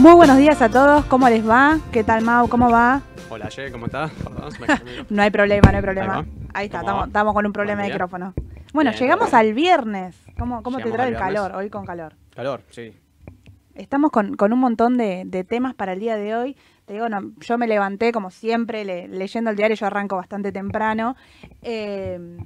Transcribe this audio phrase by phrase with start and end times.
[0.00, 1.78] Muy buenos días a todos, ¿cómo les va?
[1.92, 2.48] ¿Qué tal Mau?
[2.48, 3.02] ¿Cómo va?
[3.28, 4.10] Hola, Ye, ¿cómo estás?
[5.10, 6.18] no hay problema, no hay problema.
[6.18, 8.34] Ahí, Ahí está, estamos, con un problema de micrófono.
[8.72, 10.16] Bueno, Bien, llegamos al viernes.
[10.38, 11.52] ¿Cómo, cómo te trae el calor?
[11.54, 12.14] Hoy con calor.
[12.34, 12.92] Calor, sí.
[13.74, 16.56] Estamos con, con un montón de, de temas para el día de hoy.
[16.86, 20.50] Te digo, no, yo me levanté como siempre le- leyendo el diario, yo arranco bastante
[20.50, 21.14] temprano.
[21.62, 22.38] Eh,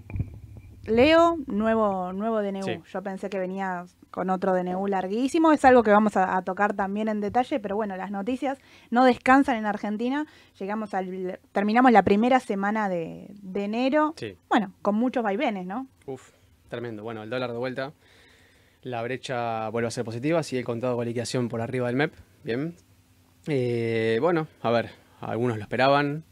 [0.86, 2.62] leo nuevo, nuevo DNU.
[2.62, 2.80] Sí.
[2.92, 5.52] Yo pensé que venía con otro DNU larguísimo.
[5.52, 8.58] Es algo que vamos a, a tocar también en detalle, pero bueno, las noticias
[8.90, 10.26] no descansan en Argentina.
[10.58, 14.14] Llegamos al, terminamos la primera semana de, de enero.
[14.16, 14.36] Sí.
[14.48, 15.88] Bueno, con muchos vaivenes, ¿no?
[16.06, 16.30] Uf,
[16.68, 17.02] tremendo.
[17.02, 17.92] Bueno, el dólar de vuelta.
[18.82, 20.42] La brecha vuelve a ser positiva.
[20.42, 22.14] Sigue el contado con liquidación por arriba del MEP.
[22.44, 22.76] Bien.
[23.46, 26.24] Eh, bueno, a ver, algunos lo esperaban.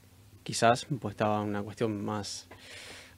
[0.42, 2.48] Quizás, pues estaba una cuestión más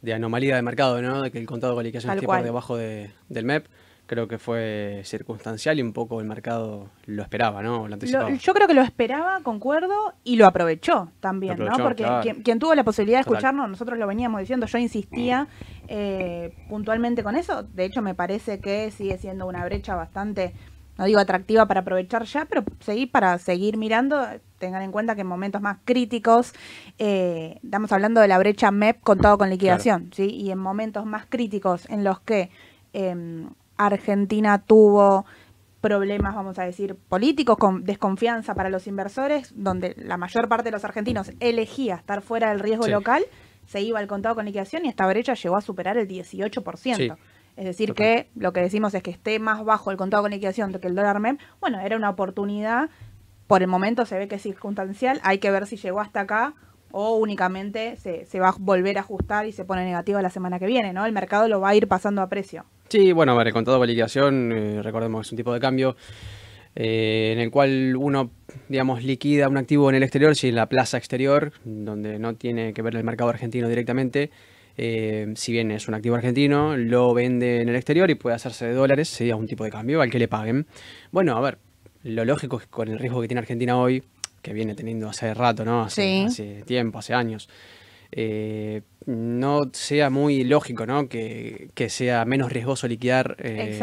[0.04, 1.22] de anomalía de mercado, ¿no?
[1.22, 3.66] De que el contado con liquidación esté por debajo de- del MEP.
[4.06, 7.88] Creo que fue circunstancial y un poco el mercado lo esperaba, ¿no?
[7.88, 8.28] Lo anticipaba.
[8.28, 11.78] Lo- yo creo que lo esperaba, concuerdo, y lo aprovechó también, Lo ¿no?
[11.82, 12.20] Porque claro.
[12.22, 13.36] quien, quien tuvo la posibilidad de Total.
[13.38, 15.48] escucharnos, nosotros lo veníamos diciendo, yo insistía
[15.88, 17.62] eh, puntualmente con eso.
[17.62, 20.52] De hecho, me parece que sigue siendo una brecha bastante,
[20.96, 24.24] no digo atractiva para aprovechar ya, pero seguir para seguir mirando.
[24.58, 26.52] Tengan en cuenta que en momentos más críticos,
[26.98, 30.26] eh, estamos hablando de la brecha MEP contado con liquidación, ¿sí?
[30.30, 32.50] Y en momentos más críticos en los que
[32.92, 35.26] em, Argentina tuvo
[35.80, 40.70] problemas, vamos a decir, políticos, con desconfianza para los inversores, donde la mayor parte de
[40.70, 42.90] los argentinos elegía estar fuera del riesgo Sí.
[42.90, 43.24] local,
[43.66, 46.96] se iba al contado con liquidación y esta brecha llegó a superar el 18%.
[46.96, 47.10] Sí.
[47.56, 50.72] Es decir, que lo que decimos es que esté más bajo el contado con liquidación
[50.72, 52.90] que el dólar MEP, bueno, era una oportunidad,
[53.46, 56.54] por el momento se ve que es circunstancial, hay que ver si llegó hasta acá
[56.90, 60.58] o únicamente se, se va a volver a ajustar y se pone negativo la semana
[60.58, 61.06] que viene, ¿no?
[61.06, 62.64] El mercado lo va a ir pasando a precio.
[62.88, 65.60] Sí, bueno, a ver, el contado con liquidación, eh, recordemos que es un tipo de
[65.60, 65.96] cambio
[66.76, 68.30] eh, en el cual uno,
[68.68, 72.72] digamos, liquida un activo en el exterior, si en la plaza exterior, donde no tiene
[72.72, 74.30] que ver el mercado argentino directamente,
[74.76, 78.66] eh, si bien es un activo argentino, lo vende en el exterior y puede hacerse
[78.66, 80.66] de dólares, sería un tipo de cambio al que le paguen.
[81.12, 81.58] Bueno, a ver,
[82.02, 84.02] lo lógico es que con el riesgo que tiene Argentina hoy,
[84.42, 85.82] que viene teniendo hace rato, ¿no?
[85.84, 86.24] Hace, Sí.
[86.26, 87.48] hace tiempo, hace años.
[88.16, 91.08] Eh, no sea muy lógico, ¿no?
[91.08, 93.78] Que, que sea menos riesgoso liquidar eh,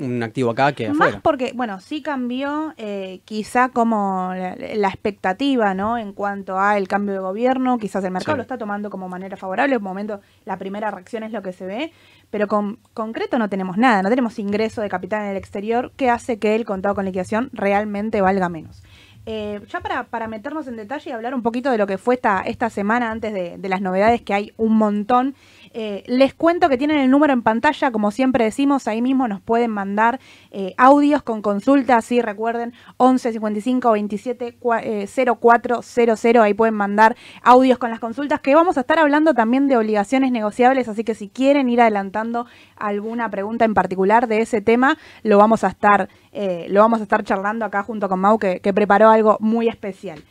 [0.00, 1.20] un activo acá que Más afuera.
[1.22, 5.98] porque, bueno, sí cambió eh, quizá como la, la expectativa, ¿no?
[5.98, 8.38] En cuanto a el cambio de gobierno, quizás el mercado Sí.
[8.38, 11.66] lo está tomando como manera favorable, en momento la primera reacción es lo que se
[11.66, 11.92] ve,
[12.30, 16.08] pero con concreto no tenemos nada, no tenemos ingreso de capital en el exterior que
[16.08, 18.82] hace que el contado con liquidación realmente valga menos.
[19.24, 22.16] Eh, ya para, para meternos en detalle y hablar un poquito de lo que fue
[22.16, 25.36] esta, esta semana antes de, de las novedades, que hay un montón,
[25.74, 29.40] eh, les cuento que tienen el número en pantalla, como siempre decimos, ahí mismo nos
[29.40, 36.54] pueden mandar eh, audios con consultas, sí, recuerden, 11 55 27 cua- eh, 0400, ahí
[36.54, 40.88] pueden mandar audios con las consultas, que vamos a estar hablando también de obligaciones negociables,
[40.88, 45.64] así que si quieren ir adelantando alguna pregunta en particular de ese tema, lo vamos
[45.64, 49.36] a estar, eh, lo vamos a estar charlando acá junto con Mau, que preparó algo
[49.40, 50.22] muy especial.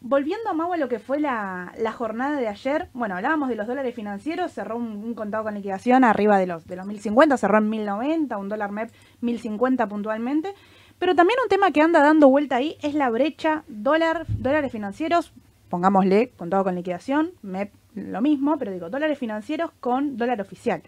[0.00, 3.56] Volviendo a Mau a lo que fue la, la jornada de ayer, bueno, hablábamos de
[3.56, 7.36] los dólares financieros, cerró un, un contado con liquidación arriba de los, de los 1050,
[7.36, 10.54] cerró en 1090, un dólar MEP 1050 puntualmente,
[10.98, 15.32] pero también un tema que anda dando vuelta ahí es la brecha dólar, dólares financieros,
[15.68, 20.82] pongámosle contado con liquidación, MEP lo mismo, pero digo dólares financieros con dólar oficial.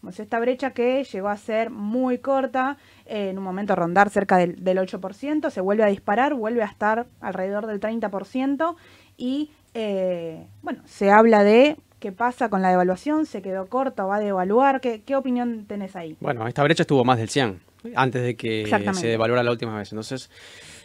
[0.00, 4.36] Pues esta brecha que llegó a ser muy corta, eh, en un momento rondar cerca
[4.36, 8.76] del, del 8%, se vuelve a disparar, vuelve a estar alrededor del 30%
[9.16, 14.08] y eh, bueno, se habla de qué pasa con la devaluación, se quedó corta o
[14.08, 16.16] va a devaluar, ¿qué, qué opinión tenés ahí?
[16.20, 17.60] Bueno, esta brecha estuvo más del 100
[17.94, 19.92] antes de que se devaluara la última vez.
[19.92, 20.30] Entonces,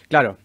[0.09, 0.37] claro,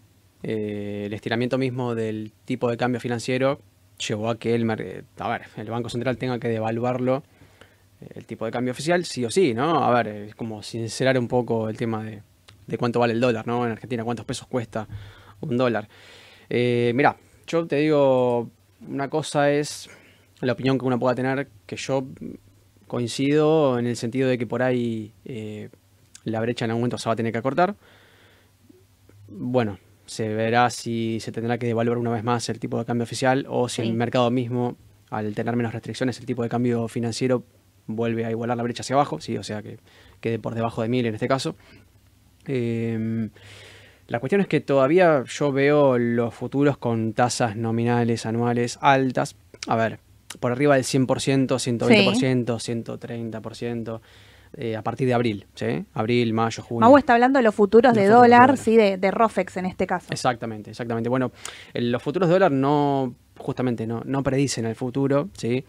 [0.42, 3.60] eh, el estiramiento mismo del tipo de cambio financiero
[4.06, 7.24] llevó a que el, a ver, el Banco Central tenga que devaluarlo,
[8.14, 9.84] el tipo de cambio oficial, sí o sí, ¿no?
[9.84, 12.22] A ver, es como sincerar un poco el tema de,
[12.66, 13.64] de cuánto vale el dólar, ¿no?
[13.66, 14.86] En Argentina, cuántos pesos cuesta
[15.40, 15.88] un dólar.
[16.50, 18.50] Eh, mira, yo te digo,
[18.86, 19.88] una cosa es
[20.40, 22.06] la opinión que uno pueda tener, que yo
[22.86, 25.68] coincido en el sentido de que por ahí eh,
[26.24, 27.74] la brecha en algún momento se va a tener que acortar.
[29.28, 33.04] Bueno, se verá si se tendrá que devaluar una vez más el tipo de cambio
[33.04, 33.88] oficial o si Sí.
[33.88, 34.76] el mercado mismo,
[35.10, 37.44] al tener menos restricciones, el tipo de cambio financiero
[37.88, 39.78] vuelve a igualar la brecha hacia abajo, sí, o sea que
[40.20, 41.56] quede por debajo de mil en este caso.
[42.46, 43.30] Em,
[44.06, 49.36] la cuestión es que todavía yo veo los futuros con tasas nominales anuales altas.
[49.66, 49.98] A ver,
[50.40, 54.00] por arriba del 100%, 120%, 130%.
[54.56, 55.84] eh, a partir de abril, ¿sí?
[55.92, 56.80] Abril, mayo, junio.
[56.88, 58.56] Mau está hablando de los futuros Los de de dólar, dólar.
[58.56, 60.06] sí, de, de Rofex en este caso.
[60.10, 61.10] Exactamente, exactamente.
[61.10, 61.32] Bueno,
[61.74, 65.64] los futuros de dólar no, justamente no, no predicen el futuro, ¿sí?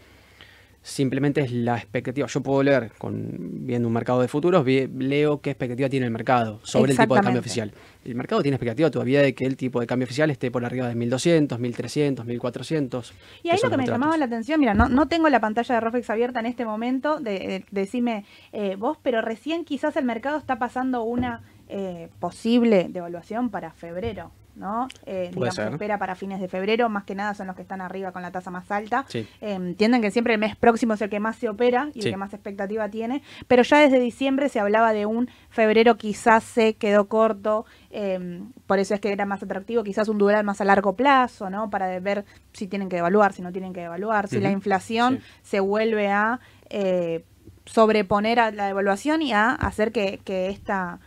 [0.82, 2.26] Simplemente es la expectativa.
[2.26, 6.12] Yo puedo leer, con, viendo un mercado de futuros, vi- leo qué expectativa tiene el
[6.12, 7.72] mercado sobre el tipo de cambio oficial.
[8.02, 10.88] El mercado tiene expectativa todavía de que el tipo de cambio oficial esté por arriba
[10.88, 13.12] de 1200, 1300, 1400.
[13.42, 15.80] Y ahí lo que me llamaba la atención, mira, no, no tengo la pantalla de
[15.82, 20.38] Rofex abierta en este momento, de, de- decime eh, vos, pero recién quizás el mercado
[20.38, 24.88] está pasando una eh, posible devaluación para febrero, ¿no?
[25.06, 25.68] Eh, digamos, ser.
[25.68, 28.22] se espera para fines de febrero, más que nada son los que están arriba con
[28.22, 29.04] la tasa más alta.
[29.08, 29.26] Sí.
[29.40, 32.08] Eh, entienden que siempre el mes próximo es el que más se opera y Sí.
[32.08, 36.44] el que más expectativa tiene, pero ya desde diciembre se hablaba de un febrero quizás
[36.44, 40.60] se quedó corto, eh, por eso es que era más atractivo, quizás un dólar más
[40.60, 41.70] a largo plazo, ¿no?
[41.70, 45.24] Para ver si tienen que devaluar, si no tienen que devaluar, si la inflación Sí.
[45.42, 47.24] se vuelve a eh,
[47.66, 50.98] sobreponer a la devaluación y a hacer que, que esta,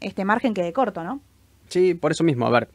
[0.00, 1.20] este margen quede corto, ¿no?
[1.68, 2.68] Sí, por eso mismo, a ver.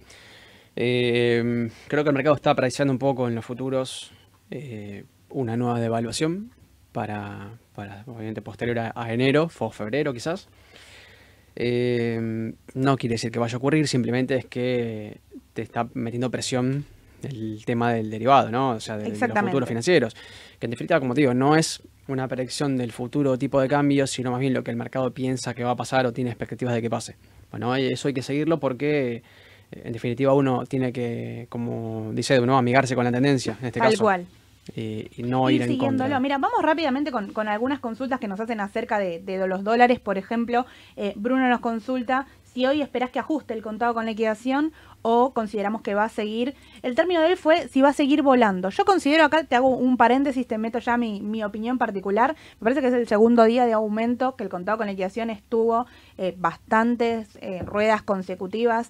[0.76, 4.12] eh, creo que el mercado está apreciando un poco en los futuros
[4.50, 6.52] eh, una nueva devaluación
[6.92, 10.48] para, para, obviamente, posterior a, a enero o febrero quizás.
[11.56, 15.20] Eh, no quiere decir que vaya a ocurrir, simplemente es que
[15.54, 16.86] te está metiendo presión
[17.24, 18.72] el tema del derivado, ¿no?
[18.72, 20.16] O sea, de, de los futuros financieros.
[20.60, 24.08] Que en definitiva, como te digo, no es una predicción del futuro tipo de cambio,
[24.08, 26.74] sino más bien lo que el mercado piensa que va a pasar o tiene expectativas
[26.74, 27.16] de que pase.
[27.52, 29.24] Bueno, eso hay que seguirlo porque,
[29.72, 32.58] eh, en definitiva, uno tiene que, como dice Edu, ¿no?
[32.58, 34.04] amigarse con la tendencia, en este Tal caso.
[34.04, 34.26] cual.
[34.76, 36.20] Y, y no ir ir en contra.
[36.20, 40.00] Mira, vamos rápidamente con, con algunas consultas que nos hacen acerca de, de los dólares.
[40.00, 44.74] Por ejemplo, eh, Bruno nos consulta si hoy esperás que ajuste el contado con liquidación
[45.02, 46.56] o consideramos que va a seguir.
[46.82, 48.70] El término de él fue si va a seguir volando.
[48.70, 52.36] Yo considero acá, te hago un paréntesis, te meto ya mi, mi opinión particular.
[52.60, 55.86] Me parece que es el segundo día de aumento que el contado con liquidación estuvo
[56.18, 58.90] eh, bastantes eh, ruedas consecutivas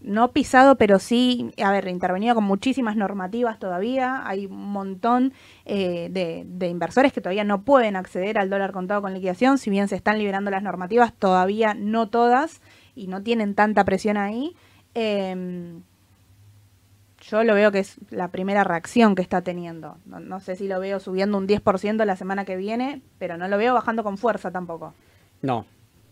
[0.00, 4.22] no pisado, pero sí, a ver, intervenido con muchísimas normativas todavía.
[4.26, 5.32] Hay un montón
[5.64, 9.70] eh, de, de inversores que todavía no pueden acceder al dólar contado con liquidación, si
[9.70, 12.60] bien se están liberando las normativas, todavía no todas
[12.98, 14.54] y no tienen tanta presión ahí.
[14.94, 15.72] Eh,
[17.20, 19.98] yo lo veo que es la primera reacción que está teniendo.
[20.06, 23.48] No, no sé si lo veo subiendo un 10% la semana que viene, pero no
[23.48, 24.94] lo veo bajando con fuerza tampoco.
[25.42, 25.66] No,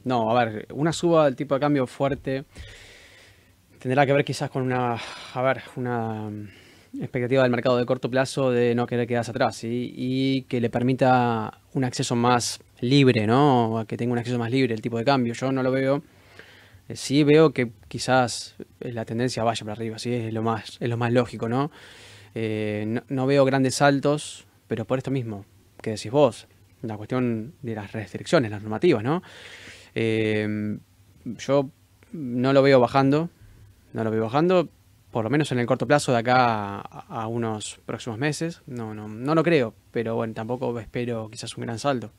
[0.05, 2.45] no, a ver, una suba del tipo de cambio fuerte
[3.79, 4.97] tendrá que ver quizás con una,
[5.35, 6.49] a ver, una mm,
[7.01, 11.61] expectativa del mercado de corto plazo de no querer quedarse atrás y que le permita
[11.75, 13.85] un acceso más libre, ¿no?
[13.87, 15.35] Que tenga un acceso más libre el tipo de cambio.
[15.35, 16.03] Yo no lo veo.
[16.89, 20.77] Eh, Sí veo que quizás eh, la tendencia vaya para arriba, sí, es lo más,
[20.81, 21.71] es lo más lógico, ¿no?
[22.35, 25.45] Eh, no, no veo grandes saltos, pero por esto mismo,
[25.81, 26.47] que decís vos,
[26.83, 29.23] la cuestión de las restricciones, las normativas, ¿no?
[29.95, 30.79] Eh,
[31.25, 31.71] yo
[32.13, 33.31] no lo veo bajando,
[33.93, 34.69] no lo veo bajando,
[35.11, 38.95] por lo menos en el corto plazo de acá a, a unos próximos meses, no,
[38.95, 42.13] no, no lo creo, pero bueno, tampoco espero quizás un gran salto.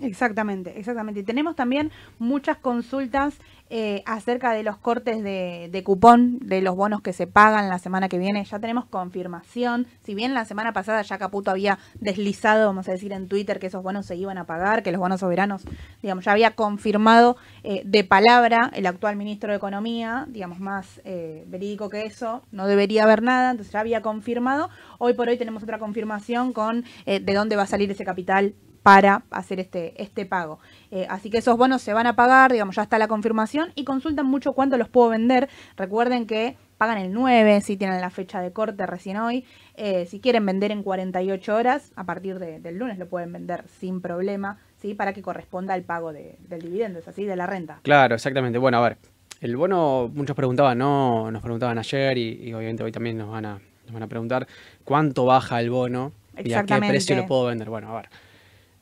[0.00, 1.20] Exactamente, exactamente.
[1.20, 3.34] Y tenemos también muchas consultas
[3.72, 8.08] eh, acerca de los cortes de, cupón, de los bonos que se pagan la semana
[8.08, 8.44] que viene.
[8.44, 9.86] Ya tenemos confirmación.
[10.02, 13.68] Si bien la semana pasada ya Caputo había deslizado, vamos a decir, en Twitter que
[13.68, 15.62] esos bonos se iban a pagar, que los bonos soberanos,
[16.02, 21.44] digamos, ya había confirmado eh, de palabra el actual ministro de Economía, digamos, más eh,
[21.46, 24.68] verídico que eso, no debería haber nada, entonces ya había confirmado.
[24.98, 29.22] Hoy por hoy tenemos otra confirmación con de dónde va a salir ese capital para
[29.30, 30.58] hacer este, este pago.
[30.90, 33.84] Eh, así que esos bonos se van a pagar, digamos, ya está la confirmación y
[33.84, 35.48] consultan mucho cuánto los puedo vender.
[35.76, 39.44] Recuerden que pagan el 9, si tienen la fecha de corte recién hoy.
[39.74, 43.64] Eh, si quieren vender en 48 horas, a partir de- del lunes lo pueden vender
[43.80, 44.94] sin problema, ¿sí?
[44.94, 47.80] Para que corresponda al pago de- del dividendo, es así, de la renta.
[47.82, 48.58] Claro, exactamente.
[48.58, 48.96] Bueno, a ver,
[49.42, 51.30] el bono, muchos preguntaban, ¿no?
[51.30, 54.46] Nos preguntaban ayer y, y obviamente hoy también nos van, a, nos van a preguntar
[54.82, 56.12] cuánto baja el bono
[56.48, 57.68] y a qué precio lo puedo vender.
[57.68, 58.08] Bueno, a ver.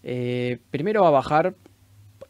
[0.03, 1.55] Eh, primero va a bajar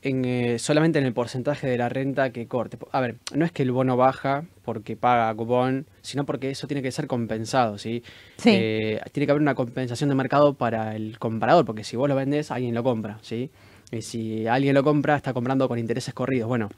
[0.02, 2.78] en, eh, solamente en el porcentaje de la renta que corte.
[2.92, 6.83] A ver, no es que el bono baja porque paga cupón, sino porque eso tiene
[6.83, 8.02] que ser compensado, ¿sí?
[8.37, 8.50] Sí.
[8.52, 12.14] Eh, tiene que haber una compensación de mercado para el comprador, porque si vos lo
[12.14, 13.50] vendés, alguien lo compra, ¿sí?
[13.90, 16.48] Y si alguien lo compra, está comprando con intereses corridos.
[16.48, 16.68] Bueno,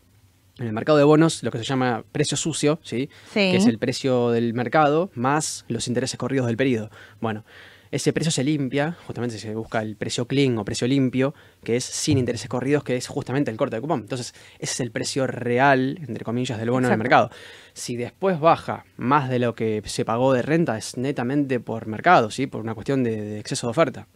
[0.59, 3.09] en el mercado de bonos, lo que se llama precio sucio, ¿sí?
[3.27, 3.51] Sí.
[3.51, 6.91] Que es el precio del mercado más los intereses corridos del periodo.
[7.21, 7.45] Bueno,
[7.91, 11.85] ese precio se limpia, justamente se busca el precio clean o precio limpio, que es
[11.85, 14.01] sin intereses corridos, que es justamente el corte de cupón.
[14.01, 17.03] Entonces, ese es el precio real, entre comillas, del bono en el Exacto.
[17.03, 17.31] mercado.
[17.73, 22.31] Si después baja más de lo que se pagó de renta, es netamente por mercado,
[22.31, 22.47] ¿sí?
[22.47, 24.07] Por una cuestión de, de exceso de oferta.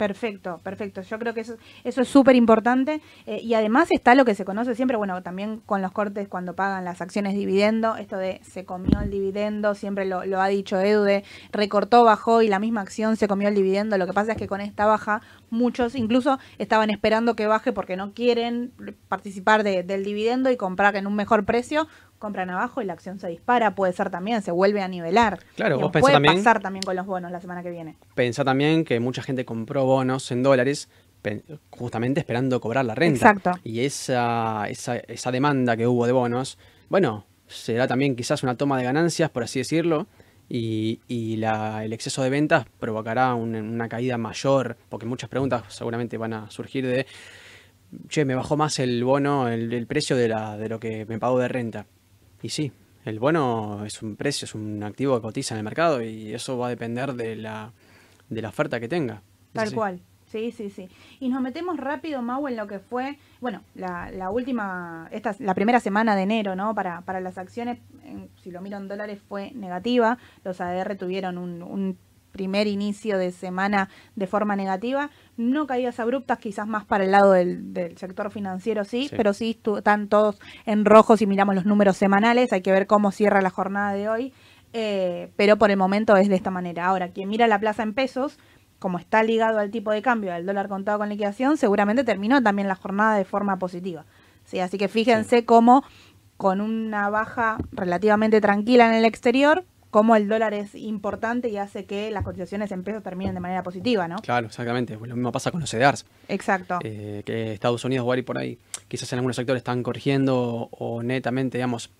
[0.00, 1.02] Perfecto, perfecto.
[1.02, 3.02] Yo creo que eso, eso es súper importante.
[3.26, 6.54] Eh, y además está lo que se conoce siempre, bueno, también con los cortes cuando
[6.54, 11.22] pagan las acciones dividendo, esto de se comió el dividendo, siempre lo, ha dicho Eude,
[11.52, 13.98] recortó, bajó y la misma acción se comió el dividendo.
[13.98, 17.96] Lo que pasa es que con esta baja, muchos incluso estaban esperando que baje porque
[17.96, 18.72] no quieren
[19.08, 21.88] participar de, del dividendo y comprar en un mejor precio
[22.20, 25.40] compran abajo y la acción se dispara, puede ser también, se vuelve a nivelar.
[25.56, 27.96] Claro, Digamos, vos puede también- pasar también con los bonos la semana que viene.
[28.14, 30.88] Pensá también que mucha gente compró bonos en dólares
[31.70, 33.30] justamente esperando cobrar la renta.
[33.30, 33.60] Exacto.
[33.64, 36.56] Y esa, esa, esa demanda que hubo de bonos,
[36.88, 40.06] bueno, será también quizás una toma de ganancias, por así decirlo,
[40.48, 45.62] y, y la- el exceso de ventas provocará un- una caída mayor, porque muchas preguntas
[45.68, 47.06] seguramente van a surgir de,
[48.08, 51.18] che, me bajó más el bono, el, el precio de, la, de lo que me
[51.18, 51.86] pagó de renta.
[52.42, 52.72] Y sí,
[53.04, 56.56] el bono es un precio, es un activo que cotiza en el mercado y eso
[56.58, 57.72] va a depender de la,
[58.28, 59.22] de la oferta que tenga.
[59.52, 59.74] Tal así.
[59.74, 60.00] cual.
[60.26, 60.88] Sí, sí, sí.
[61.18, 65.54] Y nos metemos rápido, Mau, en lo que fue, bueno, la, la última, esta, la
[65.54, 66.72] primera semana de enero, ¿no?
[66.72, 70.18] Para, para las acciones, en- si lo miro en dólares, fue negativa.
[70.44, 71.98] Los ADR tuvieron un, un
[72.40, 75.10] primer inicio de semana de forma negativa.
[75.36, 79.14] No caídas abruptas, quizás más para el lado del, del sector financiero, sí, Sí.
[79.14, 82.50] pero sí están todos en rojo si miramos los números semanales.
[82.54, 84.32] Hay que ver cómo cierra la jornada de hoy.
[84.72, 86.86] Eh, pero por el momento es de esta manera.
[86.86, 88.38] Ahora, quien mira la plaza en pesos,
[88.78, 92.68] como está ligado al tipo de cambio, al dólar contado con liquidación, seguramente terminó también
[92.68, 94.06] la jornada de forma positiva.
[94.46, 94.60] ¿sí?
[94.60, 95.84] Así que fíjense cómo
[96.38, 101.84] con una baja relativamente tranquila en el exterior, cómo el dólar es importante y hace
[101.84, 104.16] que las cotizaciones en pesos terminen de manera positiva, ¿no?
[104.16, 104.94] Claro, exactamente.
[104.94, 106.06] Lo mismo pasa con los CDRs.
[106.28, 106.78] Exacto.
[106.82, 108.58] eh, que Estados Unidos a ir por ahí.
[108.88, 111.90] Quizás en algunos sectores están corrigiendo o, o netamente, digamos,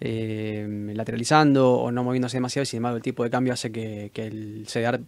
[0.00, 4.10] eh, lateralizando o no moviéndose demasiado y sin embargo el tipo de cambio hace que,
[4.12, 5.00] que el CDR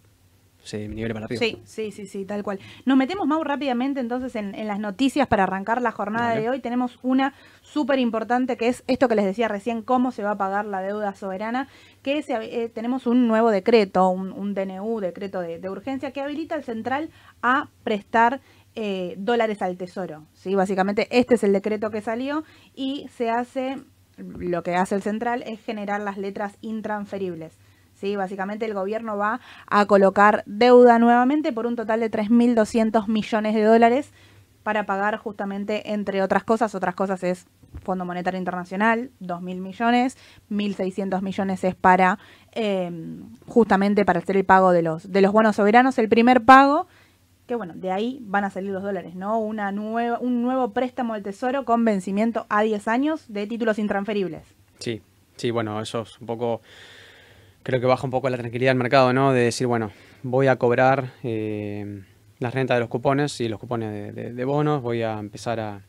[0.67, 1.39] se nivele para arriba.
[1.39, 2.59] Sí, sí, sí, sí, tal cual.
[2.85, 6.61] Nos metemos más rápidamente entonces en, en las noticias para arrancar la jornada de hoy.
[6.61, 10.39] Tenemos una súper importante que es esto que les decía recién, cómo se va a
[10.39, 11.69] pagar la deuda soberana,
[12.03, 16.21] que se, eh, tenemos un nuevo decreto, un, un DNU, decreto de, de urgencia, que
[16.21, 17.11] habilita al central
[17.43, 18.41] a prestar
[18.79, 20.27] eh, dólares al tesoro.
[20.35, 20.55] ¿sí?
[20.55, 23.79] Básicamente este es el decreto que salió y se hace,
[24.19, 27.59] lo que hace el central es generar las letras intransferibles.
[27.97, 33.55] Sí, básicamente el gobierno va a colocar deuda nuevamente por un total de 3.200 millones
[33.55, 34.13] de dólares
[34.63, 37.47] para pagar justamente, entre otras cosas, otras cosas es
[37.83, 40.17] Fondo Monetario Internacional, 2.000 millones,
[40.51, 42.19] 1.600 millones es para,
[42.53, 42.91] eh,
[43.47, 46.89] justamente para hacer el pago de los, de los bonos soberanos, el primer pago,
[47.47, 49.39] que bueno, de ahí van a salir los dólares, ¿no?
[49.39, 54.43] Una nueva, un nuevo préstamo del Tesoro con vencimiento a 10 años de títulos intransferibles.
[54.81, 55.01] Sí,
[55.37, 56.61] sí, bueno, eso es un poco,
[57.67, 59.33] creo que baja un poco la tranquilidad del mercado, ¿no?
[59.33, 59.91] De decir, bueno,
[60.23, 62.05] voy a cobrar eh,
[62.39, 65.59] las rentas de los cupones y los cupones de, de- de bonos, voy a empezar
[65.59, 65.83] a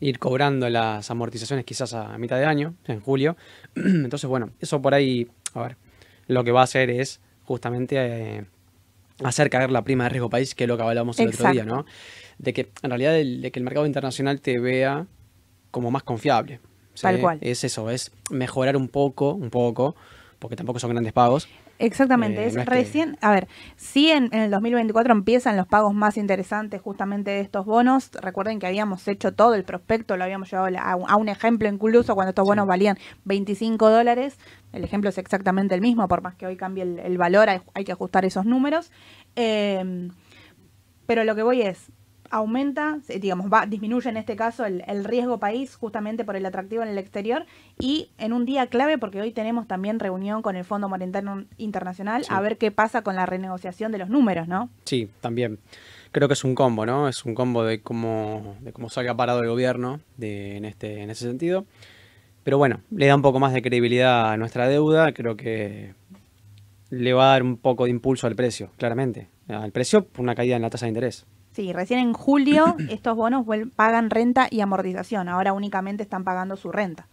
[0.00, 3.36] ir cobrando las amortizaciones quizás a, mitad de año, en julio.
[3.74, 5.76] Entonces, bueno, eso por ahí, a ver,
[6.28, 8.44] lo que va a hacer es justamente eh,
[9.24, 11.64] hacer caer la prima de riesgo país, que es lo que hablábamos el otro día.
[11.64, 11.84] ¿no?
[12.38, 15.06] De que en realidad el, de que el mercado internacional te vea
[15.72, 16.60] como más confiable.
[16.94, 17.02] ¿sí?
[17.02, 17.38] Tal cual.
[17.40, 19.96] Es eso, es mejorar un poco, un poco,
[20.38, 21.48] porque tampoco son grandes pagos.
[21.80, 23.46] Exactamente, Eh, es no es que- recién, a ver,
[23.76, 28.58] sí en, en el 2024 empiezan los pagos más interesantes justamente de estos bonos, recuerden
[28.58, 32.14] que habíamos hecho todo el prospecto, lo habíamos llevado a, un- a un ejemplo incluso
[32.14, 32.68] cuando estos bonos Sí.
[32.68, 34.38] valían 25 dólares,
[34.72, 37.60] el ejemplo es exactamente el mismo, por más que hoy cambie el, el valor, hay,
[37.74, 38.90] hay que ajustar esos números,
[39.36, 40.08] Eh,
[41.06, 41.90] pero lo que voy es,
[42.30, 46.82] aumenta, digamos, va, disminuye en este caso el, el riesgo país justamente por el atractivo
[46.82, 47.46] en el exterior
[47.78, 52.24] y en un día clave porque hoy tenemos también reunión con el Fondo Monetario Internacional
[52.24, 52.30] Sí.
[52.32, 54.68] a ver qué pasa con la renegociación de los números, ¿no?
[54.84, 55.58] Sí, también.
[56.12, 57.08] Creo que es un combo, ¿no?
[57.08, 61.10] Es un combo de cómo, de cómo salga parado el gobierno de, en, este, en
[61.10, 61.66] ese sentido.
[62.44, 65.12] Pero bueno, le da un poco más de credibilidad a nuestra deuda.
[65.12, 65.92] Creo que
[66.90, 69.28] le va a dar un poco de impulso al precio, claramente.
[69.48, 71.26] Al precio por una caída en la tasa de interés.
[71.58, 73.44] Sí, recién en julio estos bonos
[73.74, 77.08] pagan renta y amortización, ahora únicamente están pagando su renta.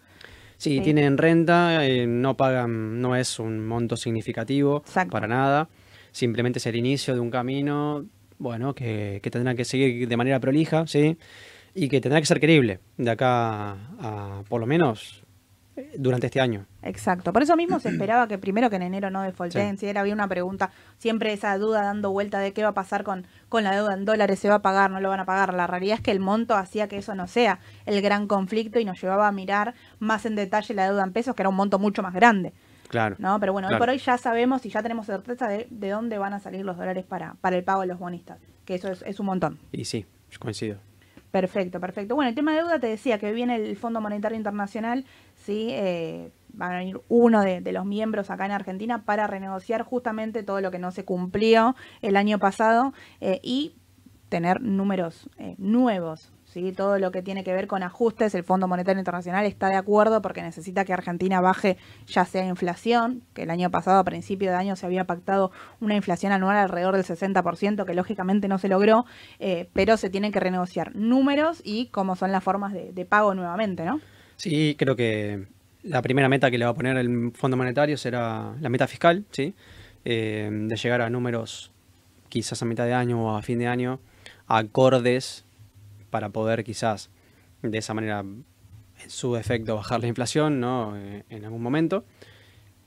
[0.57, 0.81] Sí, Sí.
[0.81, 5.09] tienen renta, eh, no pagan, no es un monto significativo Exacto.
[5.13, 5.67] para nada.
[6.11, 8.05] Simplemente es el inicio de un camino,
[8.37, 11.17] bueno, que, que tendrá que seguir de manera prolija, ¿sí?
[11.73, 15.24] Y que tendrá que ser creíble de acá a, por lo menos eh,
[15.97, 16.65] durante este año.
[16.81, 17.33] Exacto.
[17.33, 19.77] Por eso mismo se esperaba que primero que en enero no defaulten.
[19.77, 19.81] Sí.
[19.81, 23.03] Si era había una pregunta, siempre esa duda dando vuelta de qué va a pasar
[23.03, 25.53] con, con la deuda en dólares, se va a pagar, no lo van a pagar.
[25.53, 28.85] La realidad es que el monto hacía que eso no sea el gran conflicto y
[28.85, 31.79] nos llevaba a mirar más en detalle la deuda en pesos, que era un monto
[31.79, 32.53] mucho más grande.
[32.87, 33.15] Claro.
[33.19, 33.39] ¿no?
[33.39, 36.33] Pero bueno, hoy por hoy ya sabemos y ya tenemos certeza de, de dónde van
[36.33, 39.19] a salir los dólares para, para el pago de los bonistas, que eso es, es
[39.19, 39.59] un montón.
[39.71, 40.77] Y sí, yo coincido.
[41.35, 42.15] Perfecto, perfecto.
[42.15, 45.03] Bueno, el tema de deuda te decía que viene el Fondo Monetario Internacional,
[45.45, 50.43] sí, eh, a venir uno de, de, los miembros acá en Argentina para renegociar justamente
[50.43, 53.75] todo lo que no se cumplió el año pasado eh, y
[54.29, 56.31] tener números eh, nuevos.
[56.45, 56.71] ¿sí?
[56.71, 60.21] Todo lo que tiene que ver con ajustes, el Fondo Monetario Internacional está de acuerdo
[60.21, 61.77] porque necesita que Argentina baje
[62.07, 65.95] ya sea inflación, que el año pasado a principio de año se había pactado una
[65.95, 69.05] inflación anual alrededor del 60%, que lógicamente no se logró,
[69.39, 73.35] eh, pero se tienen que renegociar números y cómo son las formas de, de pago
[73.35, 73.99] nuevamente, ¿no?
[74.37, 75.45] Sí, creo que
[75.83, 79.25] la primera meta que le va a poner el Fondo Monetario será la meta fiscal,
[79.31, 79.53] ¿sí?
[80.03, 81.71] Eh, de llegar a números
[82.29, 83.99] quizás a mitad de año o a fin de año
[84.47, 85.45] acordes
[86.09, 87.09] para poder quizás
[87.61, 90.95] de esa manera en su efecto bajar la inflación ¿no?
[90.95, 92.05] Eh, en algún momento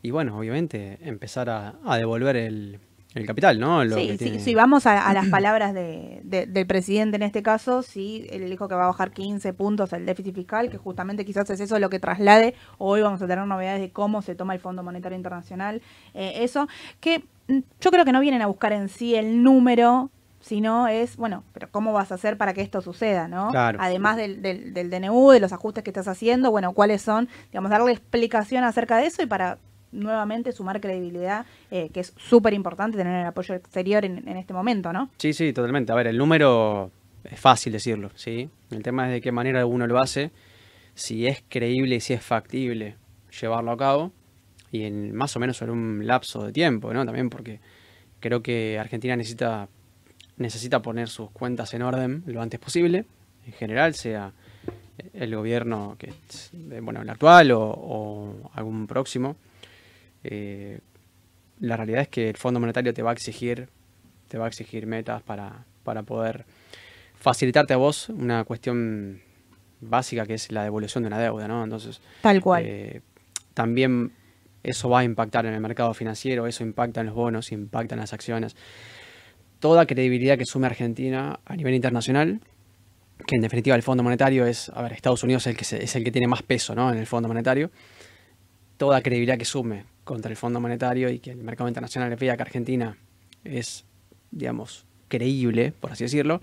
[0.01, 2.79] y bueno obviamente empezar a, a devolver el,
[3.21, 4.39] el, capital no Lo sí, tiene...
[4.39, 8.27] sí, sí, vamos a, a las palabras de, de, del presidente en este caso sí
[8.31, 11.61] él dijo que va a bajar 15 puntos el déficit fiscal que justamente quizás es
[11.61, 14.83] eso lo que traslade hoy vamos a tener novedades de cómo se toma el Fondo
[14.83, 15.83] Monetario Internacional
[16.15, 16.69] eh, eso
[17.01, 21.17] que mm, yo creo que no vienen a buscar en sí el número sino es,
[21.17, 23.51] bueno, pero ¿cómo vas a hacer para que esto suceda, no?
[23.51, 23.79] Claro.
[23.83, 27.71] Además del, del, del, DNU, de los ajustes que estás haciendo, bueno, cuáles son, digamos,
[27.71, 29.59] darle explicación acerca de eso y para
[29.93, 34.53] nuevamente sumar credibilidad, eh, que es súper importante tener el apoyo exterior en, en, este
[34.53, 35.11] momento, ¿no?
[35.19, 35.93] Sí, sí, totalmente.
[35.93, 36.91] A ver, el número
[37.25, 38.49] es fácil decirlo, ¿sí?
[38.71, 40.31] El tema es de qué manera uno lo hace,
[40.95, 42.97] si es creíble y si es factible
[43.41, 44.13] llevarlo a cabo,
[44.71, 47.05] y en más o menos en un lapso de tiempo, ¿no?
[47.05, 47.61] También porque
[48.21, 49.69] creo que Argentina necesita
[50.37, 53.05] necesita poner sus cuentas en orden lo antes posible,
[53.45, 54.33] en general, sea
[55.13, 56.13] el gobierno que
[56.81, 59.37] bueno el actual o algún próximo.
[60.25, 60.81] Eh,
[61.61, 63.69] la realidad es que el Fondo Monetario te va a exigir,
[64.29, 66.45] te va a exigir metas para, para poder
[67.17, 69.21] facilitarte a vos una cuestión
[69.81, 71.65] básica que es la devolución de una deuda, ¿no?
[71.65, 72.65] Entonces, tal cual.
[72.67, 73.03] Eh,
[73.55, 74.13] también
[74.63, 78.01] eso va a impactar en el mercado financiero, eso impacta en los bonos, impacta en
[78.01, 78.55] las acciones
[79.59, 82.41] toda credibilidad que sume Argentina a nivel internacional,
[83.27, 85.83] que en definitiva el Fondo Monetario es, a ver, Estados Unidos es el que, se,
[85.83, 86.93] es el que tiene más peso ¿no?
[86.93, 87.71] en el Fondo Monetario,
[88.79, 92.43] toda credibilidad que sume contra el Fondo Monetario y que el mercado internacional vea que
[92.43, 92.97] Argentina
[93.45, 93.85] es,
[94.31, 96.41] digamos, creíble, por así decirlo,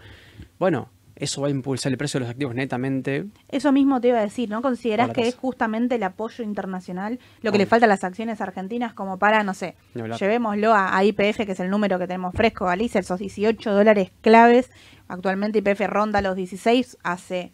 [0.60, 3.26] bueno, eso va a impulsar el precio de los activos netamente.
[3.48, 4.62] Eso mismo te iba a decir, ¿no?
[4.62, 8.94] ¿Considerás que es justamente el apoyo internacional lo que le falta a las acciones argentinas
[8.94, 13.00] como para, no sé, llevémoslo a, IPF, que es el número que tenemos fresco, Galicia,
[13.00, 14.70] esos 18 dólares claves.
[15.08, 17.54] Actualmente IPF ronda los 16 hace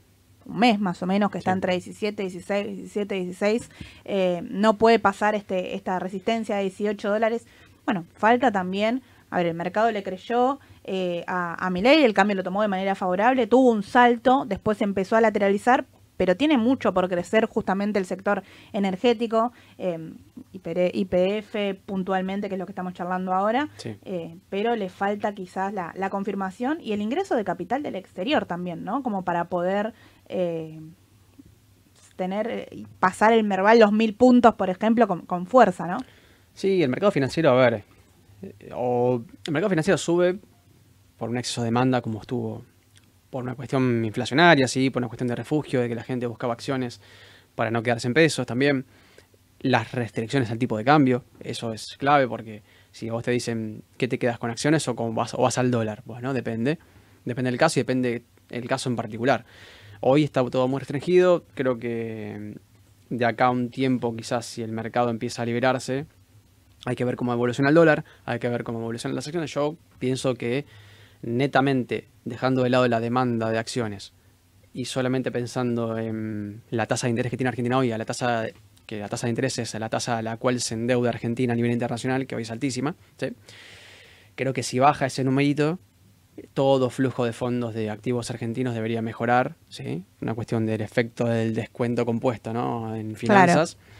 [0.52, 3.70] un mes más o menos, que está entre 17, 16, 17, 16.
[4.06, 7.46] Eh, no puede pasar este esta resistencia de 18 dólares.
[7.86, 12.36] Bueno, falta también, a ver, el mercado le creyó, eh, a, a Milei, el cambio
[12.36, 15.86] lo tomó de manera favorable, tuvo un salto, después empezó a lateralizar,
[16.22, 20.14] pero tiene mucho por crecer justamente el sector energético, eh,
[20.54, 23.98] IPF puntualmente, que es lo que estamos charlando ahora, sí.
[24.06, 28.46] eh, pero le falta quizás la, la, confirmación y el ingreso de capital del exterior
[28.46, 29.02] también, ¿no?
[29.02, 29.96] Como para poder
[30.30, 30.80] eh,
[32.16, 35.98] tener, eh, pasar el Merval los mil puntos, por ejemplo, con, con fuerza, ¿no?
[36.54, 37.84] Sí, el mercado financiero, a ver,
[38.74, 40.40] o el mercado financiero sube
[41.18, 42.64] por un exceso de demanda como estuvo
[43.30, 46.54] por una cuestión inflacionaria, sí, por una cuestión de refugio, de que la gente buscaba
[46.54, 47.00] acciones
[47.56, 48.86] para no quedarse en pesos también.
[49.60, 54.08] Las restricciones al tipo de cambio, eso es clave porque si vos te dicen que
[54.08, 56.80] te quedas con acciones o, con vas, o vas al dólar, bueno, depende.
[57.24, 59.46] Depende del caso y depende el caso en particular.
[60.04, 62.56] Hoy está todo muy restringido, creo que
[63.12, 66.08] de acá a un tiempo quizás si el mercado empieza a liberarse,
[66.86, 69.54] hay que ver cómo evoluciona el dólar, hay que ver cómo evolucionan las acciones.
[69.54, 70.66] Yo pienso que
[71.22, 74.14] netamente dejando de lado la demanda de acciones
[74.74, 78.48] y solamente pensando en la tasa de interés que tiene Argentina hoy, a la tasa
[78.88, 81.56] que la tasa de interés es la tasa a la cual se endeuda Argentina a
[81.56, 82.96] nivel internacional, que hoy es altísima,
[84.36, 85.78] creo que si baja ese numerito,
[86.54, 90.06] todo flujo de fondos de activos argentinos debería mejorar, ¿sí?
[90.22, 92.96] una cuestión del efecto del descuento compuesto ¿no?
[92.96, 93.76] en finanzas.
[93.76, 93.91] Claro.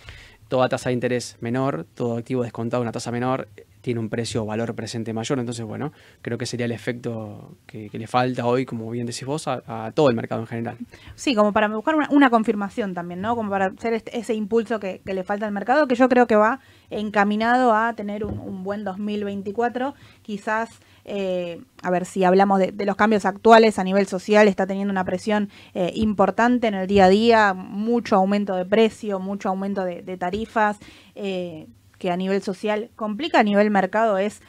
[0.48, 3.48] Toda tasa de interés menor, todo activo descontado una tasa menor,
[3.82, 5.40] tiene un precio o valor presente mayor.
[5.40, 5.92] Entonces, bueno,
[6.22, 9.64] creo que sería el efecto que, que le falta hoy, como bien decís vos, a,
[9.66, 10.78] a, todo el mercado en general.
[11.16, 13.36] Sí, como para buscar una, una confirmación también, ¿no?
[13.36, 16.28] Como para hacer este, ese impulso que, que, le falta al mercado, que yo creo
[16.28, 19.94] que va encaminado a tener un, un buen 2024.
[20.22, 20.70] Quizás.
[21.06, 24.92] Eh, a ver si hablamos de, de, los cambios actuales a nivel social, está teniendo
[24.92, 29.84] una presión eh, importante en el día a día, mucho aumento de precio, mucho aumento
[29.84, 30.78] de, de tarifas.
[31.16, 34.42] Eh, que a nivel social complica, a nivel mercado es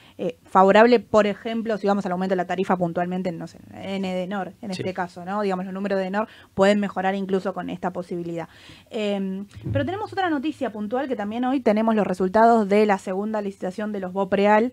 [0.45, 4.27] favorable, por ejemplo, si vamos al aumento de la tarifa puntualmente, no sé, N de
[4.27, 5.43] NOR, en este caso, ¿no?
[5.43, 8.49] Digamos, los números de NOR pueden mejorar incluso con esta posibilidad.
[8.89, 13.43] Em, pero tenemos otra noticia puntual que también hoy tenemos los resultados de la segunda
[13.43, 14.73] licitación de los BOPREAL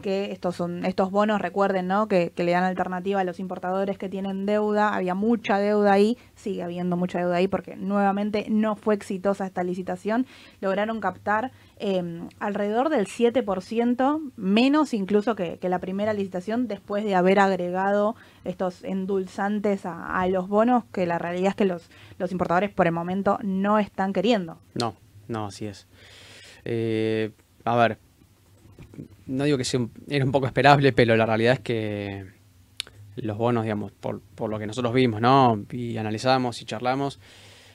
[0.00, 2.08] que estos son estos bonos, recuerden, ¿no?
[2.08, 4.94] Que, le dan alternativa a los importadores que tienen deuda.
[4.94, 9.62] Había mucha deuda ahí, sigue habiendo mucha deuda ahí porque nuevamente no fue exitosa esta
[9.62, 10.26] licitación.
[10.60, 17.38] Lograron captar em, alrededor del 7%, menos incluso que, la primera licitación, después de haber
[17.38, 22.86] agregado estos endulzantes a, los bonos, que la realidad es que los, los importadores por
[22.86, 24.58] el momento no están queriendo.
[24.74, 24.96] No,
[25.28, 25.86] no, así es.
[26.64, 27.30] Eh,
[27.64, 27.98] a ver,
[29.26, 32.26] no digo que sea era un poco esperable, pero la realidad es que
[33.16, 35.64] los bonos, digamos, por, lo que nosotros vimos, ¿no?
[35.70, 37.20] Y analizamos y charlamos,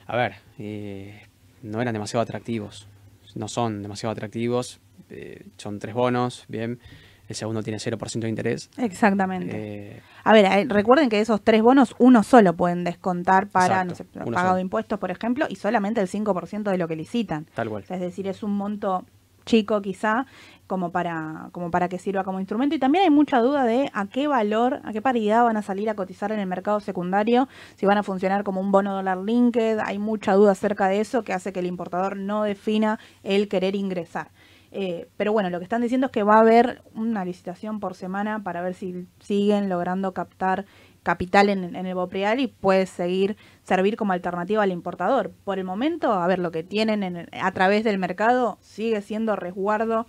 [0.06, 1.22] a ver, eh,
[1.62, 2.88] no eran demasiado atractivos.
[3.34, 4.80] No son demasiado atractivos.
[5.10, 6.80] Eh, son tres bonos, bien.
[7.28, 8.70] El segundo tiene 0% de interés.
[8.76, 9.96] Exactamente.
[9.96, 14.04] Eh, a ver, recuerden que esos tres bonos, uno solo pueden descontar para no sé,
[14.04, 17.46] pagado de impuestos, por ejemplo, y solamente el 5% de lo que licitan.
[17.54, 17.84] Tal cual.
[17.88, 19.04] Es decir, es un monto
[19.44, 20.26] chico quizá,
[20.66, 22.74] como para, como para que sirva como instrumento.
[22.74, 25.88] Y también hay mucha duda de a qué valor, a qué paridad van a salir
[25.90, 29.78] a cotizar en el mercado secundario, si van a funcionar como un bono dólar linked.
[29.84, 33.74] Hay mucha duda acerca de eso que hace que el importador no defina el querer
[33.74, 34.30] ingresar.
[34.72, 37.94] Eh, pero bueno, lo que están diciendo es que va a haber una licitación por
[37.94, 40.66] semana para ver si siguen logrando captar
[41.02, 45.30] capital en, el Bopreal y puede seguir servir como alternativa al importador.
[45.44, 50.06] Por el momento, a ver, lo que tienen a través del mercado sigue siendo resguardo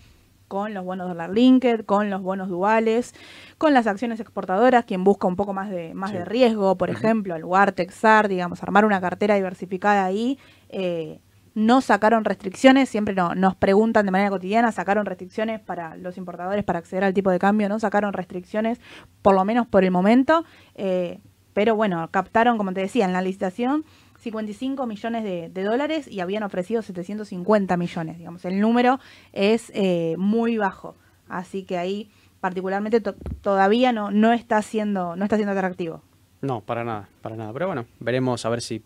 [0.47, 3.13] con los bonos dólar linked, con los bonos duales,
[3.57, 7.35] con las acciones exportadoras, quien busca un poco más de, más de riesgo, por ejemplo,
[7.35, 10.39] al lugar Texar, digamos, armar una cartera diversificada ahí,
[10.69, 11.19] eh,
[11.53, 16.63] no sacaron restricciones, siempre no, nos preguntan de manera cotidiana, sacaron restricciones para los importadores
[16.63, 18.79] para acceder al tipo de cambio, no sacaron restricciones,
[19.23, 20.45] por lo menos por el momento,
[20.75, 21.19] eh,
[21.53, 23.85] pero bueno, captaron, como te decía, en la licitación
[24.19, 28.99] 55 millones de, dólares y habían ofrecido 750 millones, digamos, el número
[29.33, 30.95] es eh, muy bajo,
[31.29, 32.09] así que ahí
[32.39, 36.01] particularmente todavía no, no, está siendo, no está siendo atractivo.
[36.41, 38.83] No, para nada, para nada, pero bueno, veremos a ver si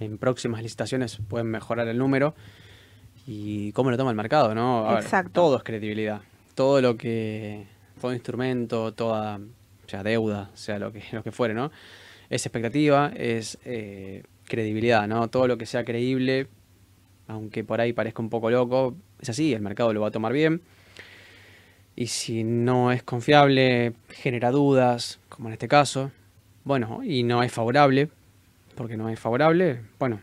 [0.00, 2.34] en próximas licitaciones pueden mejorar el número
[3.26, 4.96] y cómo lo toma el mercado, ¿no?
[4.98, 5.32] Exacto.
[5.32, 6.20] todo es credibilidad.
[6.54, 7.66] Todo lo que,
[8.00, 9.40] todo instrumento, toda
[9.86, 11.70] sea, deuda, sea lo que, lo que fuere, ¿no?
[12.28, 15.28] Es expectativa, es eh, credibilidad, ¿no?
[15.28, 16.48] Todo lo que sea creíble,
[17.28, 20.32] aunque por ahí parezca un poco loco, es así, el mercado lo va a tomar
[20.32, 20.62] bien.
[21.94, 26.10] Y si no es confiable, genera dudas, como en este caso,
[26.64, 28.10] bueno, y no es favorable,
[28.74, 30.20] porque no es favorable, bueno,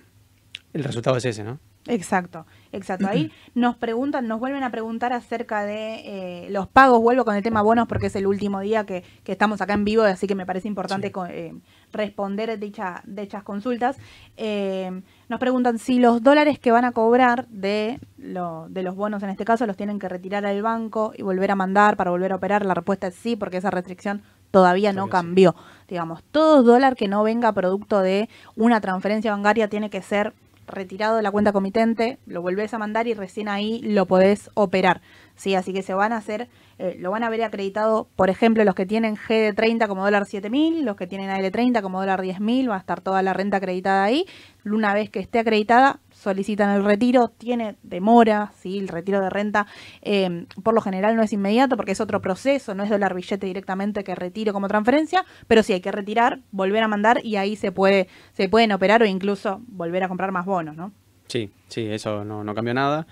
[0.74, 1.60] el resultado es ese, ¿no?
[1.88, 3.08] Exacto, exacto.
[3.08, 7.02] Ahí nos preguntan, nos vuelven a preguntar acerca de eh, los pagos.
[7.02, 10.04] Vuelvo con el tema bonos porque es el último día que, estamos acá en vivo,
[10.04, 11.54] así que me parece importante eh,
[11.92, 13.98] responder dicha, dichas consultas.
[14.38, 19.24] Eh, nos preguntan si los dólares que van a cobrar de, lo, de los bonos,
[19.24, 22.32] en este caso, los tienen que retirar al banco y volver a mandar para volver
[22.32, 22.66] a operar.
[22.66, 24.22] La respuesta es sí, porque esa restricción
[24.54, 25.56] todavía no cambió.
[25.88, 30.34] Digamos, todo dólar que no venga producto de una transferencia bancaria tiene que ser
[30.68, 35.01] retirado de la cuenta comitente, lo volvés a mandar y recién ahí lo podés operar.
[35.36, 35.55] ¿sí?
[35.55, 36.49] Así que se van a hacer,
[36.80, 40.86] eh, lo van a ver acreditado, por ejemplo, los que tienen GD30 como dólar 7000,
[40.86, 44.26] los que tienen AL30 como dólar 10000, va a estar toda la renta acreditada ahí.
[44.66, 48.80] Una vez que esté acreditada, solicitan el retiro, tiene demora, ¿sí?
[48.80, 49.68] el retiro de renta
[50.02, 53.46] eh, por lo general no es inmediato porque es otro proceso, no es dólar billete
[53.46, 57.56] directamente que retiro como transferencia, pero sí hay que retirar, volver a mandar y ahí
[57.56, 60.92] se puede se pueden operar o incluso volver a comprar más bonos, ¿no?
[61.28, 63.06] Sí, sí, eso no, no cambió nada.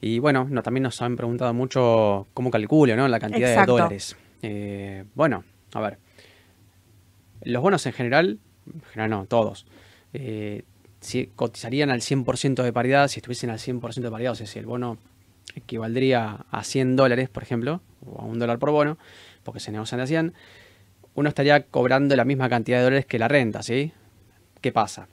[0.00, 3.06] Y bueno, no, también nos han preguntado mucho cómo calculo ¿no?
[3.08, 4.16] la cantidad de dólares.
[4.42, 5.98] Eh, bueno, a ver.
[7.42, 9.66] Los bonos en general, en general no, todos,
[10.12, 10.64] eh,
[11.00, 14.58] si cotizarían al 100% de paridad, si estuviesen al 100% de paridad, o sea, si
[14.58, 14.98] el bono
[15.54, 18.98] equivaldría a 100 dólares, por ejemplo, o a un dólar por bono,
[19.42, 20.34] porque se negocian de 100,
[21.14, 23.92] uno estaría cobrando la misma cantidad de dólares que la renta, ¿sí?
[24.60, 25.08] ¿Qué pasa?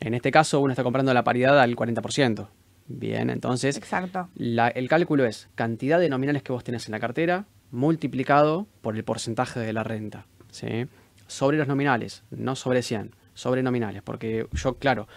[0.00, 2.48] En este caso, uno está comprando la paridad al 40%.
[2.86, 4.28] Bien, entonces, Exacto.
[4.36, 9.04] el cálculo es cantidad de nominales que vos tenés en la cartera multiplicado por el
[9.04, 10.86] porcentaje de la renta, ¿sí?
[11.26, 15.08] Sobre los nominales, no sobre 100 sobre nominales, porque yo, claro,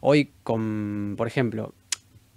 [0.00, 1.74] hoy con, por ejemplo,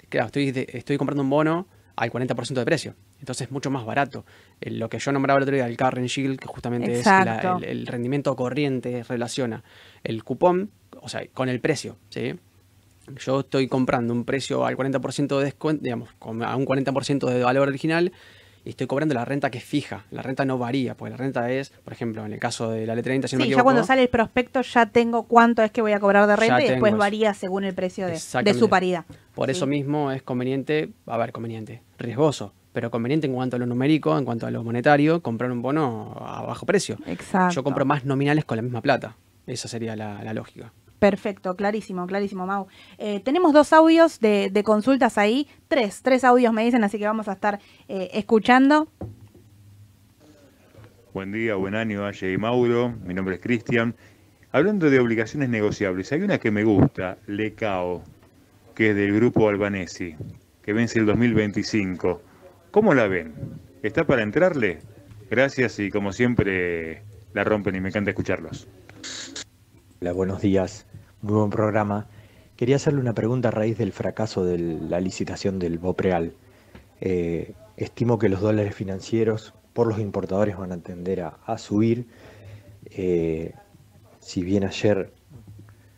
[0.10, 4.26] claro, estoy, estoy comprando un bono al 40% de precio, entonces es mucho más barato.
[4.62, 7.08] Lo que yo nombraba el otro día, el current yield, que justamente es
[7.62, 9.64] el, rendimiento corriente, relaciona
[10.04, 10.72] el cupón,
[11.02, 12.36] o sea, con el precio, ¿sí?
[13.26, 17.68] yo estoy comprando un precio al 40% de descuento, digamos, a un 40% de valor
[17.68, 18.12] original
[18.68, 20.04] y estoy cobrando la renta que es fija.
[20.12, 22.96] La renta no varía, porque la renta es, por ejemplo, en el caso de la
[22.96, 25.94] letra 30, si sí, ya cuando sale el prospecto ya tengo cuánto es que voy
[25.94, 29.06] a cobrar de renta y después varía según el precio de, su paridad.
[29.36, 33.66] Por eso mismo es conveniente, a ver, conveniente, riesgoso, pero conveniente en cuanto a lo
[33.66, 36.98] numérico, en cuanto a lo monetario, comprar un bono a bajo precio.
[37.06, 37.56] Exacto.
[37.56, 39.16] Yo compro más nominales con la misma plata.
[39.46, 40.74] Esa sería la lógica.
[41.00, 42.68] Perfecto, clarísimo, clarísimo, Mau.
[42.98, 47.28] Eh, tenemos dos audios de, consultas ahí, tres, tres audios me dicen, así que vamos
[47.28, 48.88] a estar eh, escuchando.
[51.14, 52.94] Buen día, buen año, Aye y Mauro.
[53.06, 53.96] Mi nombre es Cristian.
[54.52, 58.04] Hablando de obligaciones negociables, hay una que me gusta, Lecao,
[58.74, 60.16] que es del grupo Albanesi,
[60.64, 62.22] que vence el 2025.
[62.72, 63.34] ¿Cómo la ven?
[63.84, 64.80] ¿Está para entrarle?
[65.30, 67.02] Gracias y como siempre
[67.34, 68.68] la rompen y me encanta escucharlos.
[70.00, 70.86] Hola, buenos días.
[71.24, 72.06] Muy buen programa.
[72.56, 76.34] Quería hacerle una pregunta a raíz del fracaso de la licitación del BOPREAL.
[77.02, 82.06] Eh, estimo que los dólares financieros por los importadores van a tender a, subir.
[82.92, 83.54] Eh,
[84.20, 85.12] si bien ayer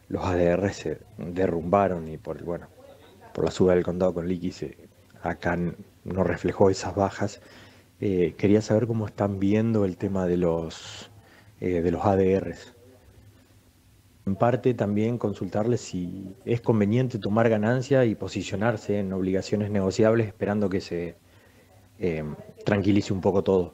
[0.08, 2.68] los ADR se derrumbaron y por, bueno,
[3.34, 4.54] por la suba del condado con liqui
[5.22, 5.58] acá
[6.06, 7.42] no reflejó esas bajas,
[8.00, 11.12] eh, quería saber cómo están viendo el tema de los,
[11.60, 12.79] de los ADRs
[14.30, 20.70] en parte también consultarle si es conveniente tomar ganancia y posicionarse en obligaciones negociables esperando
[20.70, 21.18] que se
[21.98, 22.24] eh,
[22.64, 23.74] tranquilice un poco todo.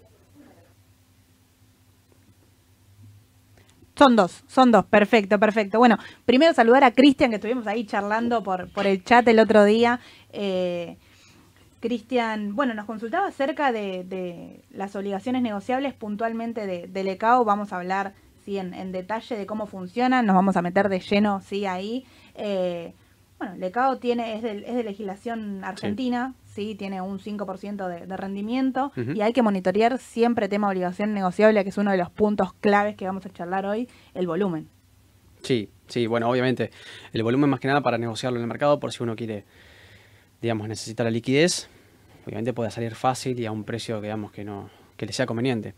[3.97, 5.77] Son dos, son dos, perfecto, perfecto.
[5.77, 9.63] Bueno, primero saludar a Cristian, que estuvimos ahí charlando por, por el chat el otro
[9.63, 9.99] día.
[10.31, 10.97] Eh,
[11.79, 17.45] Cristian, bueno, nos consultaba acerca de, las obligaciones negociables puntualmente de, del ECAO.
[17.45, 18.13] Vamos a hablar
[18.45, 18.57] ¿sí?
[18.57, 21.65] en, detalle de cómo funcionan, nos vamos a meter de lleno ¿sí?
[21.65, 22.05] ahí.
[22.35, 22.93] Eh,
[23.39, 26.75] bueno, Lecao tiene, es, de, es de legislación argentina, sí.
[26.75, 31.69] tiene un 5% de, de rendimiento y hay que monitorear siempre tema obligación negociable, que
[31.69, 34.69] es uno de los puntos claves que vamos a charlar hoy, el volumen.
[35.41, 36.71] Sí, sí, bueno, obviamente
[37.11, 39.43] el volumen más que nada para negociarlo en el mercado por si uno quiere,
[40.41, 41.67] digamos, necesita la liquidez,
[42.25, 45.75] obviamente puede salir fácil y a un precio, digamos, que no que le sea conveniente.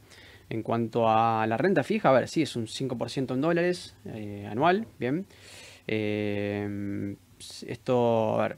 [0.50, 4.48] En cuanto a la renta fija, a ver, sí, es un 5% en dólares eh,
[4.50, 5.26] anual, bien.
[5.88, 7.16] Eh,
[7.66, 8.58] esto, a ver,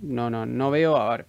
[0.00, 1.26] no, no, no veo, a ver,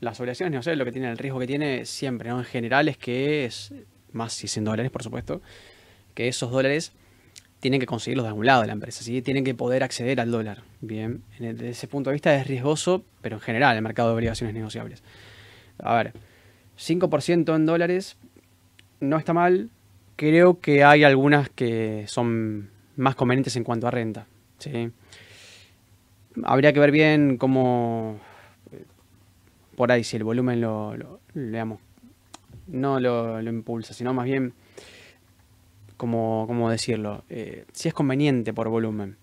[0.00, 2.38] las obligaciones negociables lo que tiene, el riesgo que tiene siempre, ¿no?
[2.38, 3.74] En general es que es,
[4.12, 5.42] más si es en dólares, por supuesto,
[6.14, 6.92] que esos dólares
[7.60, 9.20] tienen que conseguirlos de algún lado de la empresa, ¿sí?
[9.20, 10.62] tienen que poder acceder al dólar.
[10.80, 14.54] Bien, desde ese punto de vista es riesgoso, pero en general el mercado de obligaciones
[14.54, 15.02] negociables.
[15.78, 16.14] A ver,
[16.78, 18.16] 5% en dólares
[19.00, 19.70] no está mal.
[20.16, 24.26] Creo que hay algunas que son más convenientes en cuanto a renta.
[24.58, 24.90] ¿sí?
[26.44, 28.20] Habría que ver bien cómo,
[29.76, 30.94] por ahí, si el volumen lo,
[32.66, 34.52] no lo, impulsa, sino más bien,
[35.96, 37.24] como, ¿cómo decirlo?
[37.30, 39.16] Eh, si es conveniente por volumen.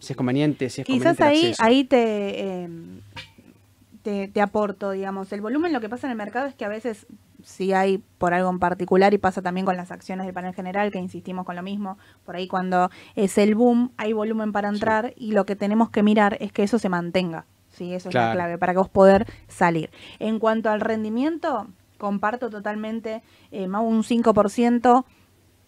[0.00, 2.68] Si es conveniente, si es Quizás ahí, ahí te, eh,
[4.02, 5.32] te, te aporto, digamos.
[5.32, 7.06] El volumen, lo que pasa en el mercado es que a veces
[7.42, 10.90] si hay por algo en particular y pasa también con las acciones del panel general,
[10.90, 15.12] que insistimos con lo mismo, por ahí cuando es el boom hay volumen para entrar
[15.16, 17.94] y lo que tenemos que mirar es que eso se mantenga, ¿sí?
[17.94, 19.90] Eso es la clave para que vos poder salir.
[20.18, 21.68] En cuanto al rendimiento,
[21.98, 25.04] comparto totalmente eh, más un 5%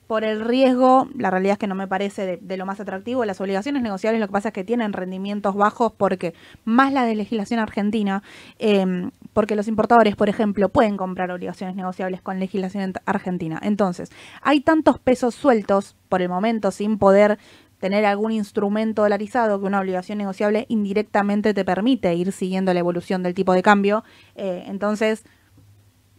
[0.06, 3.24] por el riesgo, la realidad es que no me parece de, lo más atractivo.
[3.24, 7.14] Las obligaciones negociables lo que pasa es que tienen rendimientos bajos porque, más la de
[7.14, 8.22] legislación argentina,
[8.58, 13.60] em, porque los importadores, por ejemplo, pueden comprar obligaciones negociables con legislación argentina.
[13.62, 14.10] Entonces,
[14.40, 17.38] hay tantos pesos sueltos por el momento sin poder
[17.78, 23.22] tener algún instrumento dolarizado que una obligación negociable indirectamente te permite ir siguiendo la evolución
[23.22, 24.04] del tipo de cambio.
[24.36, 25.24] Eh, entonces,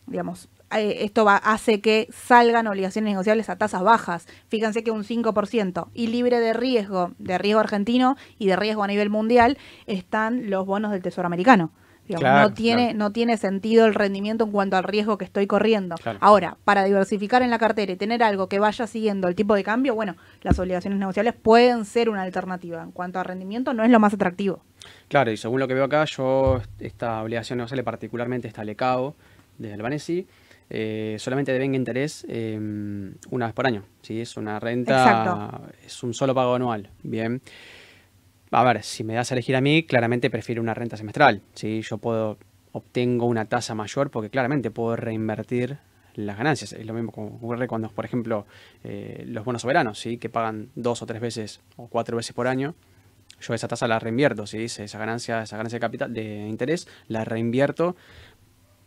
[0.06, 4.28] digamos, eh, esto va, hace que salgan obligaciones negociables a tasas bajas.
[4.50, 8.88] Fíjense que un 5% y libre de riesgo, de riesgo argentino y de riesgo a
[8.88, 9.58] nivel mundial,
[9.88, 11.72] están los bonos del Tesoro americano.
[12.08, 15.96] No, tiene, no tiene sentido el rendimiento en cuanto al riesgo que estoy corriendo.
[16.20, 19.64] Ahora, para diversificar en la cartera y tener algo que vaya siguiendo el tipo de
[19.64, 22.84] cambio, bueno, las obligaciones negociables pueden ser una alternativa.
[22.84, 24.62] En cuanto a rendimiento, no es lo más atractivo.
[25.08, 29.16] Claro, y según lo que veo acá, yo esta obligación negociable particularmente está Lecao
[29.58, 30.28] de Albanesi,
[30.70, 33.84] eh, solamente devenga interés em, una vez por año.
[34.02, 34.22] ¿sí?
[34.22, 36.90] Es una renta, es un solo pago anual.
[37.04, 37.42] Bien.
[38.52, 41.42] A ver, si me das a elegir a mí, claramente prefiero una renta semestral.
[41.54, 41.82] ¿sí?
[41.82, 42.38] Yo puedo,
[42.72, 45.78] obtengo una tasa mayor porque claramente puedo reinvertir
[46.16, 46.74] las ganancias.
[46.74, 48.46] Es lo mismo que ocurre cuando, por ejemplo,
[48.84, 50.18] eh, los bonos soberanos, ¿sí?
[50.18, 52.76] que pagan dos o tres veces o cuatro veces por año.
[53.42, 54.64] yo esa tasa la reinvierto, ¿sí?
[54.66, 57.96] esa ganancia, esa ganancia de capital, de interés, la reinvierto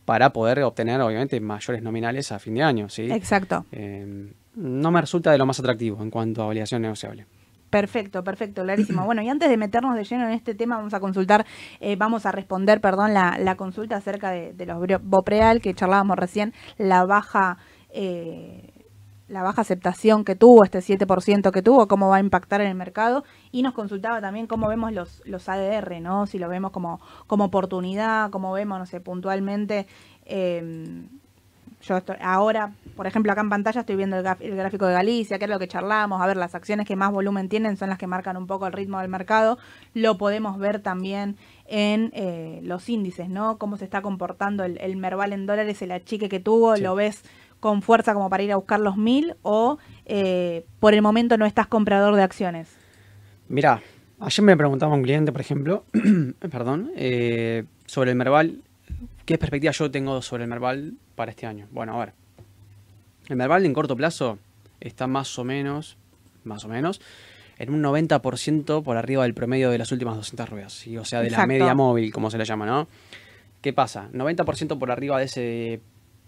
[0.04, 2.88] para poder obtener, obviamente, mayores nominales a fin de año.
[2.88, 3.10] ¿sí?
[3.10, 3.66] Exacto.
[3.72, 7.26] Eh, no me resulta de lo más atractivo en cuanto a obligación negociable.
[7.70, 9.04] Perfecto, perfecto, clarísimo.
[9.08, 11.46] Bueno, y antes de meternos de lleno en este tema, vamos a consultar,
[11.80, 17.04] eh, vamos a responder, perdón, la, consulta acerca de, los Bopreal que charlábamos recién, la
[17.06, 17.56] baja,
[17.90, 18.84] eh,
[19.28, 22.74] la baja aceptación que tuvo, este 7% que tuvo, cómo va a impactar en el
[22.74, 26.26] mercado, y nos consultaba también cómo vemos los, los ADR, ¿no?
[26.26, 29.86] Si lo vemos como, como oportunidad, cómo vemos, no sé, puntualmente.
[30.26, 31.08] Eh,
[31.80, 35.44] yo estoy, ahora, por ejemplo, acá en pantalla estoy viendo el, gráfico de Galicia, que
[35.44, 36.20] es lo que charlamos.
[36.20, 38.72] A ver, las acciones que más volumen tienen son las que marcan un poco el
[38.72, 39.58] ritmo del mercado.
[39.94, 43.58] Lo podemos ver también en eh, los índices, ¿no?
[43.58, 47.22] Cómo se está comportando el, Merval en dólares, el achique que tuvo, lo ves
[47.60, 51.46] con fuerza como para ir a buscar los mil o eh, por el momento no
[51.46, 52.76] estás comprador de acciones.
[53.48, 53.82] Mira,
[54.20, 55.84] ayer me preguntaba un cliente, por ejemplo,
[56.50, 58.62] perdón, eh, sobre el Merval
[59.28, 61.68] ¿Qué perspectiva yo tengo sobre el Merval para este año?
[61.70, 62.14] Bueno, a ver.
[63.28, 64.38] El Merval en corto plazo
[64.80, 65.98] está más o menos,
[66.44, 66.98] más o menos,
[67.58, 70.86] en un 90% por arriba del promedio de las últimas 200 ruedas.
[70.98, 72.88] O sea, de la media móvil, como se le llama, ¿no?
[73.60, 74.08] ¿Qué pasa?
[74.14, 75.80] 90% por arriba de ese,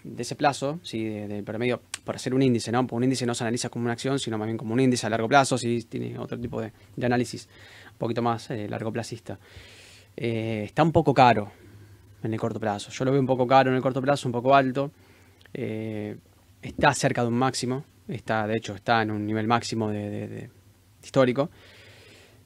[0.05, 1.03] de ese plazo, ¿sí?
[1.03, 2.86] del promedio, por hacer un índice, ¿no?
[2.90, 5.09] un índice no se analiza como una acción, sino más bien como un índice a
[5.09, 6.70] largo plazo, si tiene otro tipo de,
[7.03, 7.48] análisis,
[7.92, 9.38] un poquito más eh, largo placista.
[10.18, 11.51] Eh, está un poco caro,
[12.23, 12.91] en el corto plazo.
[12.91, 14.91] Yo lo veo un poco caro en el corto plazo, un poco alto.
[15.55, 16.16] Eh,
[16.62, 17.85] está cerca de un máximo.
[18.09, 20.51] Está, de hecho, está en un nivel máximo de,
[21.03, 21.51] histórico.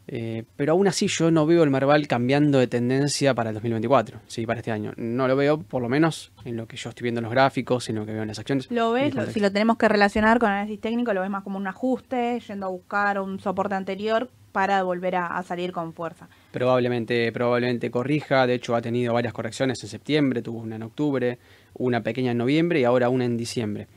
[0.06, 4.20] Eh, pero aún así yo no veo el Marval cambiando de tendencia para el 2024,
[4.26, 4.92] sí, para este año.
[4.98, 7.88] No lo veo, por lo menos, en lo que yo estoy viendo en los gráficos,
[7.88, 8.70] en lo que veo en las acciones.
[8.70, 9.14] ¿Lo ves?
[9.32, 12.66] si lo tenemos que relacionar con análisis técnico, lo ves más como un ajuste, yendo
[12.66, 18.46] a buscar un soporte anterior para volver a salir con fuerza probablemente, probablemente corrija.
[18.46, 21.40] De hecho, ha tenido varias correcciones en septiembre, tuvo una en octubre,
[21.74, 23.88] una pequeña en noviembre y ahora una en diciembre.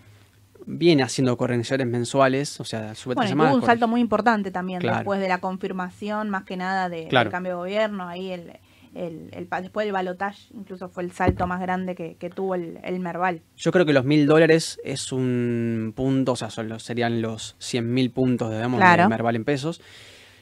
[0.65, 5.19] Viene haciendo correcciones mensuales, o sea, sube bueno, tuvo un salto muy importante también después
[5.19, 8.07] de la confirmación, más que nada, de, del cambio de gobierno.
[8.07, 8.53] Ahí el,
[8.95, 13.43] el, después del balotage incluso fue el salto más grande que, tuvo el, Merval.
[13.55, 18.09] Yo creo que los mil dólares es un punto, o sea, serían los cien mil
[18.09, 19.79] puntos, digamos, del Merval en pesos.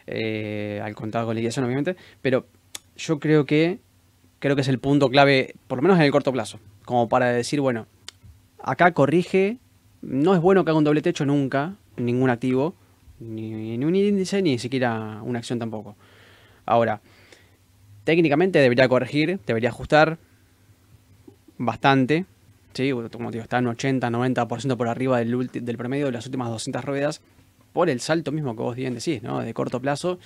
[0.08, 2.46] Eh, al contado con liquidación obviamente, pero
[2.96, 3.80] yo creo que
[4.40, 7.32] creo que es el punto clave, por lo menos en el corto plazo, como para
[7.32, 7.88] decir, bueno,
[8.62, 9.58] acá corrige,
[10.04, 12.76] no es bueno que haga un doble techo nunca, ningún activo,
[13.20, 15.96] ni, un índice, ni siquiera una acción tampoco.
[16.68, 17.02] Ahora,
[18.04, 20.20] técnicamente debería corregir, debería ajustar
[21.58, 22.26] bastante,
[22.74, 22.92] ¿sí?
[22.92, 27.22] como digo, está en 80-90% por arriba del, del promedio de las últimas 200 ruedas
[27.76, 29.42] por el salto mismo que vos bien decís, ¿no?
[29.42, 30.18] De corto plazo,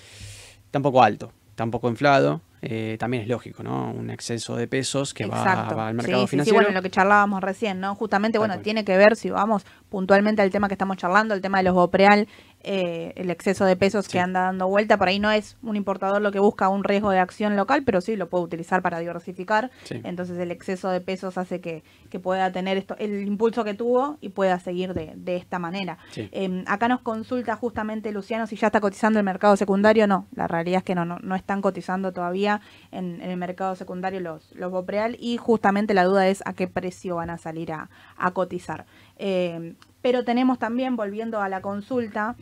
[0.69, 3.91] tampoco alto, tampoco inflado, eh, también es lógico, ¿no?
[3.91, 6.43] Un exceso de pesos que va, al mercado financiero.
[6.59, 7.95] Sí, bueno, lo que charlábamos recién, ¿no?
[7.95, 11.57] Justamente, bueno, tiene que ver, si vamos puntualmente al tema que estamos charlando, el tema
[11.57, 12.27] de los Bopreal,
[12.61, 14.97] eh, el exceso de pesos que anda dando vuelta.
[14.97, 18.01] Por ahí no es un importador lo que busca un riesgo de acción local, pero
[18.01, 19.71] sí lo puede utilizar para diversificar.
[19.89, 21.83] Entonces el exceso de pesos hace que,
[22.21, 25.99] pueda tener esto, el impulso que tuvo y pueda seguir de, esta manera.
[26.15, 30.05] Em, acá nos consulta justamente Luciano si ya está cotizando el mercado secundario.
[30.05, 32.59] No, la realidad es que no, no, están cotizando todavía
[32.91, 37.15] en, el mercado secundario los, los Bopreal y justamente la duda es a qué precio
[37.15, 38.85] van a salir a, a cotizar.
[39.20, 42.36] Em, pero tenemos también, volviendo a la consulta,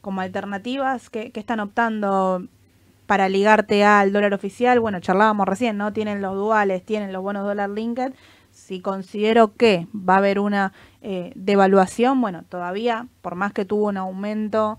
[0.00, 2.46] como alternativas que, están optando
[3.06, 4.80] para ligarte al dólar oficial.
[4.80, 5.92] Bueno, charlábamos recién, ¿no?
[5.92, 8.14] Tienen los duales, tienen los bonos dólar linked.
[8.52, 13.88] Si considero que va a haber una eh, devaluación, bueno, todavía, por más que tuvo
[13.88, 14.78] un aumento,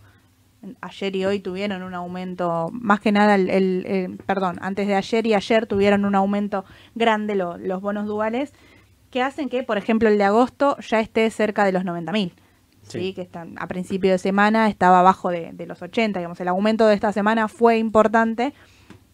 [0.82, 5.34] ayer y hoy tuvieron un aumento, más que nada, el, perdón, antes de ayer y
[5.34, 6.66] ayer tuvieron un aumento
[6.96, 8.54] grande los bonos duales
[9.10, 12.34] que hacen que, por ejemplo, el de agosto ya esté cerca de los 90 mil.
[12.84, 13.14] Sí.
[13.14, 16.96] que están, a principio de semana estaba abajo de, los 80, digamos, el aumento de
[16.96, 18.54] esta semana fue importante,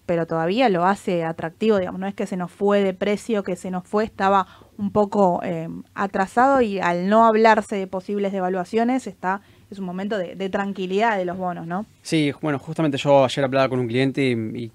[0.05, 3.55] pero todavía lo hace atractivo, digamos, no es que se nos fue de precio, que
[3.55, 4.45] se nos fue, estaba
[4.77, 9.41] un poco eh, atrasado y al no hablarse de posibles devaluaciones está
[9.73, 11.85] es un momento de, tranquilidad de los bonos, ¿no?
[12.03, 14.71] Sí, bueno, justamente yo ayer hablaba con un cliente y,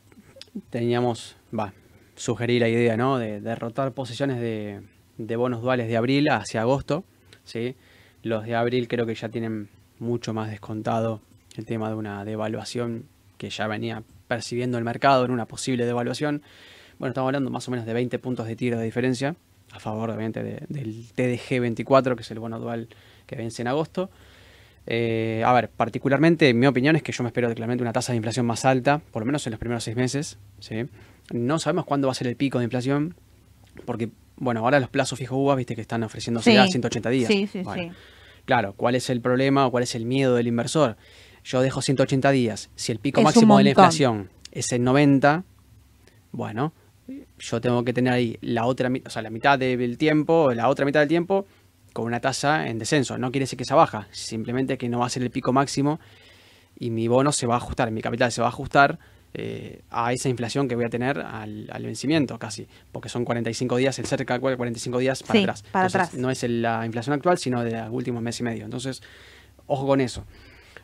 [0.70, 1.72] teníamos, va,
[2.16, 3.16] sugerí la idea, ¿no?
[3.16, 4.80] De derrotar posiciones de,
[5.18, 7.04] de bonos duales de abril hacia agosto.
[7.44, 7.76] ¿sí?
[8.22, 11.20] Los de abril creo que ya tienen mucho más descontado
[11.56, 13.04] el tema de una devaluación
[13.36, 16.42] que ya venía percibiendo el mercado en una posible devaluación.
[16.98, 19.36] Bueno, estamos hablando más o menos de 20 puntos de tiro de diferencia
[19.72, 22.88] a favor obviamente del TDG 24, que es el bono dual
[23.26, 24.10] que vence en agosto.
[24.86, 28.16] Eh, a ver, particularmente, mi opinión es que yo me espero claramente una tasa de
[28.16, 30.38] inflación más alta, por lo menos en los primeros seis meses.
[30.60, 30.86] ¿sí?
[31.32, 33.14] No sabemos cuándo va a ser el pico de inflación,
[33.84, 36.56] porque, bueno, ahora los plazos fijos UVA, viste que están ofreciéndose Sí.
[36.56, 37.28] ya 180 días.
[37.28, 37.90] Sí, sí, Bueno, sí.
[38.44, 40.96] Claro, ¿cuál es el problema o cuál es el miedo del inversor?
[41.44, 42.70] Yo dejo 180 días.
[42.76, 45.44] Si el pico Es máximo de la inflación es en 90,
[46.32, 46.72] bueno,
[47.38, 50.84] yo tengo que tener ahí la otra, o sea, la mitad del tiempo, la otra
[50.84, 51.46] mitad del tiempo
[51.92, 53.18] con una tasa en descenso.
[53.18, 56.00] No quiere decir que sea baja, simplemente que no va a ser el pico máximo
[56.78, 58.98] y mi bono se va a ajustar, mi capital se va a ajustar
[59.34, 63.76] eh, a esa inflación que voy a tener al, al vencimiento casi, porque son 45
[63.76, 65.62] días, el cerca de 45 días para Sí, atrás.
[65.70, 66.20] para Entonces, atrás.
[66.20, 68.64] No es la inflación actual, sino de los últimos mes y medio.
[68.64, 69.02] Entonces,
[69.66, 70.24] ojo con eso.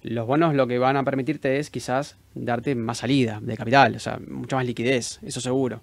[0.02, 3.98] Los bonos lo que van a permitirte es quizás darte más salida de capital, o
[3.98, 5.80] sea, mucha más liquidez, eso seguro.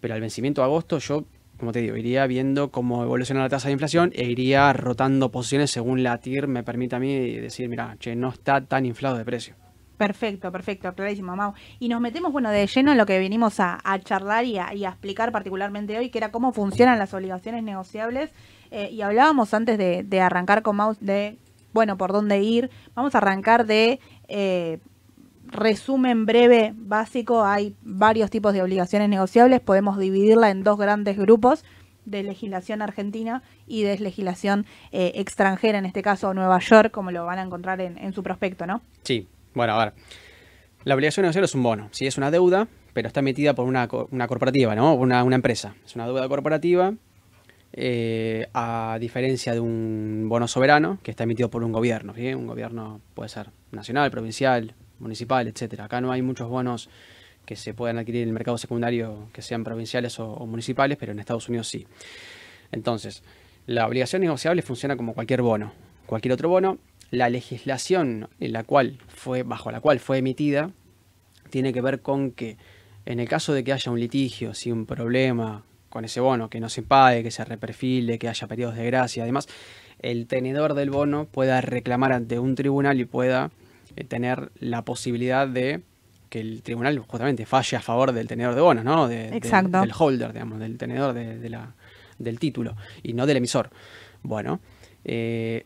[0.00, 1.24] Pero al vencimiento de agosto yo,
[1.56, 5.70] como te digo, iría viendo cómo evoluciona la tasa de inflación e iría rotando posiciones
[5.70, 9.24] según la TIR me permita a mí decir, mira, che, no está tan inflado de
[9.24, 9.54] precio.
[9.98, 11.54] Perfecto, perfecto, clarísimo, Mau.
[11.80, 14.84] Y nos metemos, bueno, de lleno en lo que venimos a, charlar y a, y
[14.84, 18.30] a explicar particularmente hoy, que era cómo funcionan las obligaciones negociables.
[18.70, 21.36] Eh, y hablábamos antes de, de arrancar con Mau de,
[21.72, 22.70] bueno, por dónde ir.
[22.94, 24.78] Vamos a arrancar de eh,
[25.46, 27.44] resumen breve, básico.
[27.44, 29.60] Hay varios tipos de obligaciones negociables.
[29.60, 31.64] Podemos dividirla en dos grandes grupos
[32.04, 37.26] de legislación argentina y de legislación eh, extranjera, en este caso Nueva York, como lo
[37.26, 38.80] van a encontrar en, en su prospecto, ¿no?
[39.02, 39.26] Sí,
[39.58, 39.94] bueno, a ver.
[40.84, 43.88] La obligación negociable es un bono, sí, es una deuda, pero está emitida por una,
[43.88, 44.94] co- una corporativa, ¿no?
[44.94, 45.74] Una, empresa.
[45.84, 46.94] Es una deuda corporativa,
[47.72, 52.14] eh, a diferencia de un bono soberano que está emitido por un gobierno.
[52.16, 55.86] Un gobierno puede ser nacional, provincial, municipal, etcétera.
[55.86, 56.88] Acá no hay muchos bonos
[57.44, 61.18] que se puedan adquirir en el mercado secundario que sean provinciales o municipales, pero en
[61.18, 61.86] Estados Unidos sí.
[62.70, 63.24] Entonces,
[63.66, 65.72] la obligación negociable funciona como cualquier bono,
[66.06, 66.78] cualquier otro bono.
[67.10, 70.70] La legislación en la cual fue, bajo la cual fue emitida
[71.50, 72.56] tiene que ver con que
[73.06, 76.60] en el caso de que haya un litigio, si un problema con ese bono, que
[76.60, 79.48] no se pague, que se reperfile, que haya periodos de gracia, además,
[80.00, 83.50] el tenedor del bono pueda reclamar ante un tribunal y pueda
[83.96, 85.80] eh, tener la posibilidad de
[86.28, 89.08] que el tribunal justamente falle a favor del tenedor de bonos, ¿no?
[89.08, 89.80] De- de- Exacto.
[89.80, 91.72] del holder, digamos, del tenedor de, de la,
[92.18, 93.70] del título y no del emisor.
[94.22, 94.60] Bueno,
[95.06, 95.64] eh,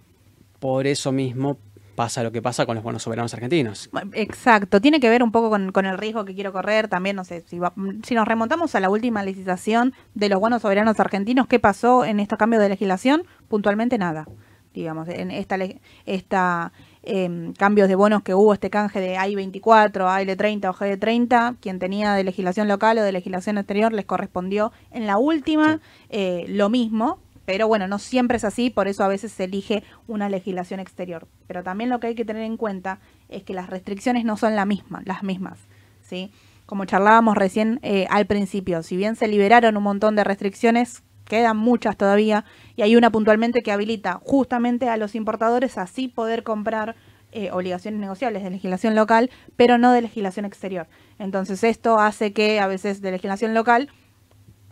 [0.63, 1.59] por eso mismo
[1.97, 3.91] pasa lo que pasa con los bonos soberanos argentinos.
[4.13, 6.87] Exacto, tiene que ver un poco con, con el riesgo que quiero correr.
[6.87, 10.63] También, no sé, si, va- si nos remontamos a la última licitación de los bonos
[10.63, 13.25] soberanos argentinos, ¿qué pasó en estos cambios de legislación?
[13.49, 14.29] Puntualmente nada.
[14.73, 15.59] Digamos, en esta,
[16.07, 21.79] esta em, cambios de bonos que hubo, este canje de AI24, AL30 o GD30, quien
[21.81, 26.71] tenía de legislación local o de legislación exterior les correspondió en la última eh, lo
[26.71, 27.19] mismo,
[27.53, 31.28] pero bueno, no siempre es así, por eso a veces se elige una legislación exterior.
[31.46, 32.98] Pero también lo que hay que tener en cuenta
[33.28, 35.59] es que las restricciones no son la misma, las mismas,
[36.00, 36.32] ¿sí?
[36.64, 41.59] Como charlábamos recién eh, al principio, si bien se liberaron un montón de restricciones, quedan
[41.59, 46.44] muchas todavía, y hay una puntualmente que habilita justamente a los importadores a así poder
[46.44, 46.96] comprar
[47.32, 50.86] eh, obligaciones negociables de legislación local, pero no de legislación exterior.
[51.18, 53.90] Entonces esto hace que a veces de legislación local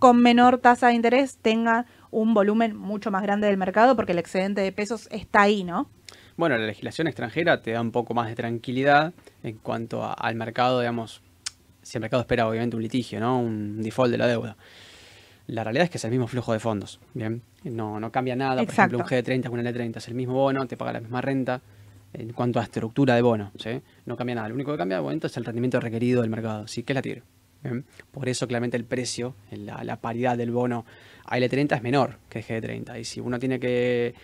[0.00, 4.18] con menor tasa de interés tenga un volumen mucho más grande del mercado porque el
[4.18, 5.88] excedente de pesos está ahí, ¿no?
[6.36, 10.34] Bueno, la legislación extranjera te da un poco más de tranquilidad en cuanto a- al
[10.34, 11.20] mercado, digamos,
[11.82, 13.38] si el mercado espera obviamente un litigio, ¿no?
[13.40, 14.56] Un default de la deuda.
[15.46, 17.42] La realidad es que es el mismo flujo de fondos, ¿bien?
[17.64, 18.96] No, no cambia nada, por Exacto.
[18.96, 21.61] ejemplo, un G30 con un L30 es el mismo bono, te paga la misma renta
[22.12, 23.80] en cuanto a estructura de bono, ¿sí?
[24.06, 26.66] No cambia nada, lo único que cambia de momento es el rendimiento requerido del mercado,
[26.68, 26.82] ¿sí?
[26.84, 27.22] Que es la TIR.
[27.62, 27.84] ¿bien?
[28.11, 30.86] Por eso claramente el precio, la, la paridad del bono
[31.30, 34.14] a L30 es menor que el G30 y si uno tiene que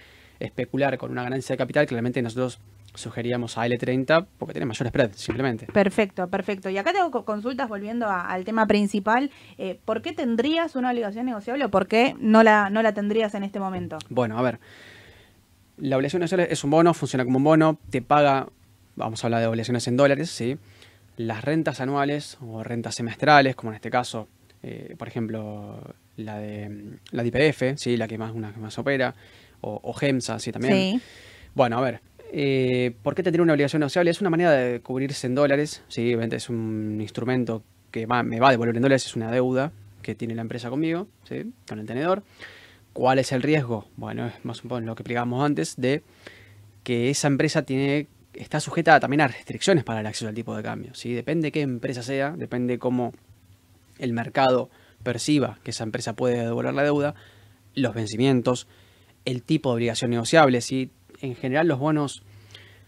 [0.41, 2.59] especular con una ganancia de capital, claramente nosotros
[2.95, 5.67] sugeríamos a L30 porque tiene mayor spread, simplemente.
[5.67, 6.69] Perfecto, perfecto.
[6.71, 9.31] Y acá tengo co- consultas volviendo a- al tema principal.
[9.59, 13.35] Eh, ¿Por qué tendrías una obligación negociable o por qué no la, no la tendrías
[13.35, 13.99] en este momento?
[14.09, 14.59] Bueno, a ver.
[15.79, 18.49] La obligación negociable es un bono, funciona como un bono, te paga,
[18.95, 20.57] vamos a hablar de obligaciones en dólares, ¿sí?
[21.19, 24.27] Las rentas anuales o rentas semestrales, como en este caso,
[24.63, 25.81] eh, por ejemplo,
[26.17, 27.97] la de la de IPF, ¿sí?
[27.97, 29.15] La que más, una que más opera,
[29.61, 30.75] o, o GEMSA, sí, también.
[30.75, 31.01] Sí.
[31.55, 32.01] Bueno, a ver,
[32.33, 34.11] eh, ¿por qué tendría una obligación negociable?
[34.11, 36.03] Es una manera de cubrirse en dólares, ¿sí?
[36.09, 39.73] Obviamente es un instrumento que va- me va a devolver en dólares, es una deuda
[40.03, 41.53] que tiene la empresa conmigo, ¿sí?
[41.69, 42.23] Con el tenedor.
[42.93, 43.87] ¿Cuál es el riesgo?
[43.97, 46.03] Bueno, es más o menos lo que explicábamos antes de
[46.83, 50.63] que esa empresa tiene está sujeta también a restricciones para el acceso al tipo de
[50.63, 51.13] cambio, ¿sí?
[51.15, 53.13] Depende qué empresa sea, depende cómo
[53.99, 54.69] el mercado
[55.07, 57.15] perciba que esa empresa puede devolver la deuda,
[57.77, 58.67] los vencimientos,
[59.25, 60.91] el tipo de obligación negociable, ¿sí?
[61.21, 62.25] En general los bonos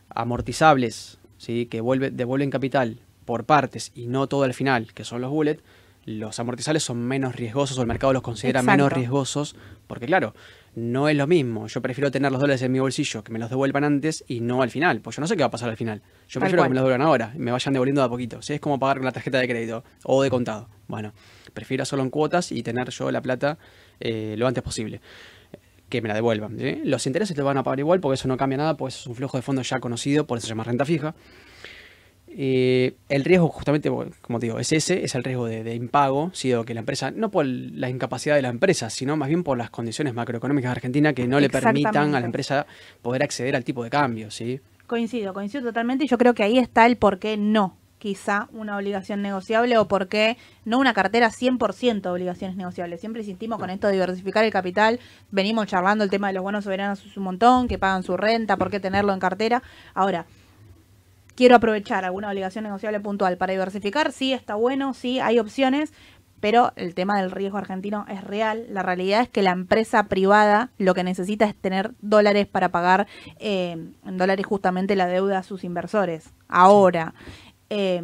[0.09, 1.67] amortizables, ¿sí?
[1.67, 5.61] que vuelve, devuelven capital por partes y no todo al final, que son los bullet,
[6.07, 9.55] los amortizables son menos riesgosos o el mercado los considera menos riesgosos,
[9.87, 10.35] porque claro,
[10.79, 11.67] no es lo mismo.
[11.67, 14.63] Yo prefiero tener los dólares en mi bolsillo, que me los devuelvan antes y no
[14.63, 16.01] al final, pues yo no sé qué va a pasar al final.
[16.29, 16.67] Yo Tal prefiero cual.
[16.67, 18.41] que me los devuelvan ahora y me vayan devolviendo de a poquito.
[18.43, 18.55] ¿sí?
[18.55, 20.69] Es como pagar con la tarjeta de crédito o de contado.
[20.87, 21.13] Bueno,
[21.53, 23.59] prefiero solo en cuotas y tener yo la plata
[24.01, 25.01] eh, lo antes posible.
[25.89, 26.59] Que me la devuelvan.
[26.59, 26.81] ¿sí?
[26.85, 29.07] Los intereses te van a pagar igual porque eso no cambia nada, porque eso es
[29.07, 31.15] un flujo de fondos ya conocido, por eso se llama renta fija.
[32.41, 36.31] Eh, el riesgo, justamente, como te digo, es ese, es el riesgo de, de impago,
[36.33, 36.55] ¿sí?
[36.55, 39.59] o que la empresa, no por la incapacidad de la empresa, sino más bien por
[39.59, 42.65] las condiciones macroeconómicas de Argentina que no le permitan a la empresa
[43.03, 44.61] poder acceder al tipo de cambio, ¿sí?
[44.87, 48.77] Coincido, coincido totalmente y yo creo que ahí está el por qué no, quizá una
[48.77, 53.01] obligación negociable o por qué no una cartera 100% de obligaciones negociables.
[53.01, 55.01] Siempre insistimos con esto de diversificar el capital,
[55.33, 58.71] venimos charlando el tema de los bonos soberanos un montón, que pagan su renta, por
[58.71, 59.61] qué tenerlo en cartera.
[59.93, 60.27] Ahora,
[61.39, 65.93] quiero aprovechar alguna obligación negociable puntual para diversificar, sí, está bueno, sí, hay opciones,
[66.41, 68.67] pero el tema del riesgo argentino es real.
[68.71, 73.07] La realidad es que la empresa privada lo que necesita es tener dólares para pagar
[73.39, 76.33] eh, en dólares justamente la deuda a sus inversores.
[76.49, 77.15] Ahora,
[77.71, 78.03] eh,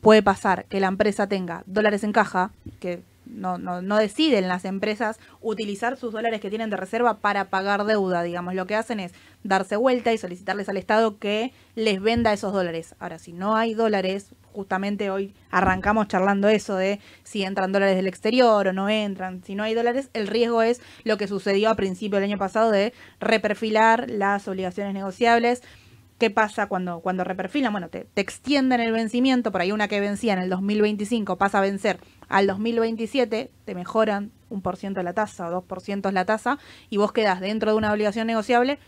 [0.00, 4.64] puede pasar que la empresa tenga dólares en caja, que no, no, no deciden las
[4.64, 8.54] empresas utilizar sus dólares que tienen de reserva para pagar deuda, digamos.
[8.54, 9.12] Lo que hacen es
[9.44, 12.94] darse vuelta y solicitarles al Estado que les venda esos dólares.
[12.98, 18.06] Ahora, si no hay dólares, justamente hoy arrancamos charlando eso de si entran dólares del
[18.06, 19.42] exterior o no entran.
[19.44, 22.70] Si no hay dólares, el riesgo es lo que sucedió a principio del año pasado
[22.70, 25.62] de reperfilar las obligaciones negociables.
[26.18, 27.72] ¿Qué pasa cuando, cuando reperfilan?
[27.72, 31.58] Bueno, te, te extienden el vencimiento, por ahí una que vencía en el 2025 pasa
[31.58, 36.10] a vencer al 2027, te mejoran un por ciento la tasa o dos por ciento
[36.10, 36.58] la tasa
[36.90, 38.78] y vos quedás dentro de una obligación negociable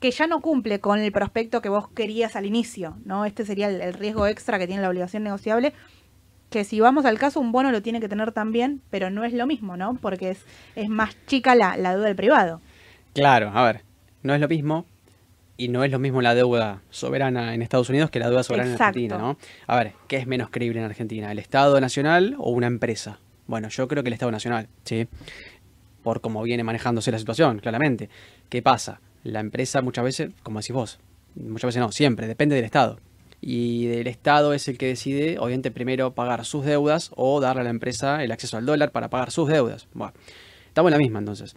[0.00, 3.26] que ya no cumple con el prospecto que vos querías al inicio, ¿no?
[3.26, 5.74] Este sería el, riesgo extra que tiene la obligación negociable,
[6.48, 9.34] que si vamos al caso, un bono lo tiene que tener también, pero no es
[9.34, 9.94] lo mismo, ¿no?
[10.00, 12.62] Porque es, es más chica la, la deuda del privado.
[13.12, 13.84] Claro, a ver,
[14.22, 14.86] no es lo mismo
[15.60, 18.72] y no es lo mismo la deuda soberana en Estados Unidos que la deuda soberana
[18.72, 18.98] Exacto.
[18.98, 19.36] en Argentina, ¿no?
[19.66, 21.30] A ver, ¿qué es menos creíble en Argentina?
[21.30, 23.18] ¿El Estado Nacional o una empresa?
[23.46, 25.06] Bueno, yo creo que el Estado Nacional, ¿sí?
[26.02, 28.08] Por cómo viene manejándose la situación, claramente.
[28.48, 29.02] ¿Qué pasa?
[29.22, 30.98] La empresa muchas veces, como decís vos,
[31.34, 32.98] muchas veces no, siempre, depende del Estado.
[33.42, 37.64] Y del Estado es el que decide, obviamente, primero pagar sus deudas o darle a
[37.64, 39.88] la empresa el acceso al dólar para pagar sus deudas.
[39.92, 40.14] Bueno,
[40.68, 41.54] estamos en la misma entonces.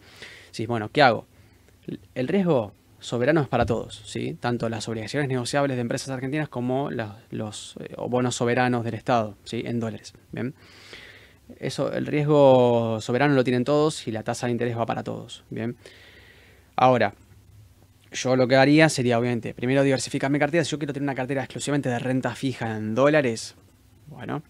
[0.51, 1.25] Sí, bueno, ¿qué hago?
[2.15, 2.73] El riesgo
[3.03, 4.37] soberano es para todos, ¿sí?
[4.39, 9.61] Tanto las obligaciones negociables de empresas argentinas como los eh, bonos soberanos del Estado, ¿sí?
[9.65, 10.55] En dólares, ¿bien?
[11.59, 15.43] Eso, el riesgo soberano lo tienen todos y la tasa de interés va para todos,
[15.49, 15.75] ¿bien?
[16.75, 17.13] Ahora,
[18.11, 20.63] yo lo que haría sería, obviamente, primero diversificar mi cartera.
[20.63, 23.55] Si yo quiero tener una cartera exclusivamente de renta fija en dólares,
[24.07, 24.43] bueno,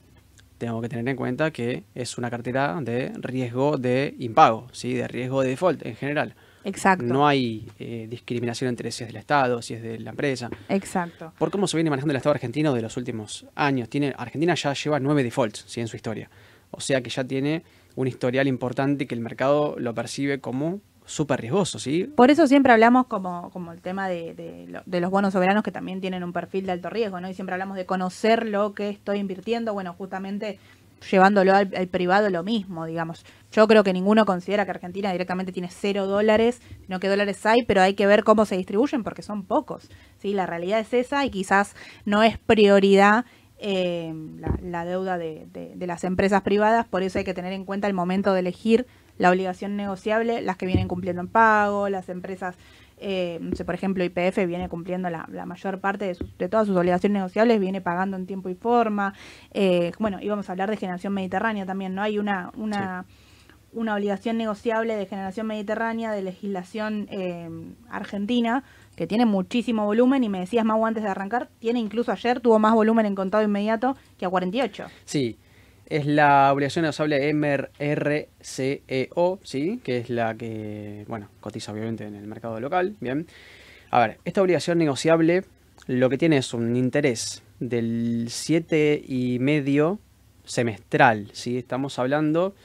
[0.57, 4.93] tengo que tener en cuenta que es una cartera de riesgo de impago, ¿sí?
[4.93, 6.35] De riesgo de default en general.
[6.63, 7.05] Exacto.
[7.05, 10.49] No hay eh, discriminación entre si es del Estado, si es de la empresa.
[10.69, 11.33] Exacto.
[11.37, 13.89] Por cómo se viene manejando el Estado argentino de los últimos años.
[13.89, 15.81] Tiene, Argentina ya lleva nueve defaults ¿sí?
[15.81, 16.29] en su historia.
[16.71, 17.63] O sea que ya tiene
[17.95, 22.05] un historial importante que el mercado lo percibe como súper riesgoso, ¿sí?
[22.05, 25.71] Por eso siempre hablamos como, como el tema de, de de los bonos soberanos que
[25.71, 27.29] también tienen un perfil de alto riesgo, ¿no?
[27.29, 30.59] Y siempre hablamos de conocer lo que estoy invirtiendo, bueno, justamente
[31.11, 33.25] llevándolo al, al privado lo mismo, digamos.
[33.53, 37.63] Yo creo que ninguno considera que Argentina directamente tiene cero dólares, sino que dólares hay,
[37.63, 40.33] pero hay que ver cómo se distribuyen porque son pocos, ¿sí?
[40.33, 41.75] La realidad es esa y quizás
[42.05, 43.25] no es prioridad
[43.59, 44.13] eh,
[44.61, 47.87] la, deuda de, de- de las empresas privadas, por eso hay que tener en cuenta
[47.87, 48.87] el momento de elegir
[49.17, 52.55] la obligación negociable, las que vienen cumpliendo en pago, las empresas,
[52.97, 56.49] eh, no sé, por ejemplo, IPF viene cumpliendo la, la mayor parte de, sus- de
[56.49, 59.13] todas sus obligaciones negociables, viene pagando en tiempo y forma.
[59.53, 62.01] Eh, bueno, íbamos a hablar de generación mediterránea también, ¿no?
[62.01, 63.05] Hay una, una,
[63.73, 67.49] una obligación negociable de generación mediterránea de legislación eh,
[67.89, 68.63] argentina
[68.95, 72.59] que tiene muchísimo volumen y me decías Mau antes de arrancar, tiene incluso ayer, tuvo
[72.59, 74.85] más volumen en contado inmediato que a 48.
[75.05, 75.37] Sí,
[75.87, 78.29] es la obligación negociable MRCEO,
[79.43, 79.79] ¿sí?
[79.83, 83.27] Que es la que, bueno, cotiza obviamente en el mercado local, ¿bien?
[83.89, 85.43] A ver, esta obligación negociable
[85.87, 89.99] lo que tiene es un interés del 7,5
[90.45, 91.57] semestral, ¿sí?
[91.57, 92.55] Estamos hablando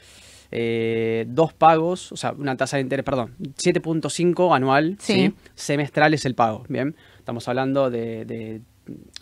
[0.51, 5.13] eh, dos pagos, o sea, una tasa de interés, perdón, 7.5 anual, Sí.
[5.13, 5.33] ¿sí?
[5.55, 6.95] Semestral es el pago, ¿bien?
[7.17, 8.61] Estamos hablando de, de-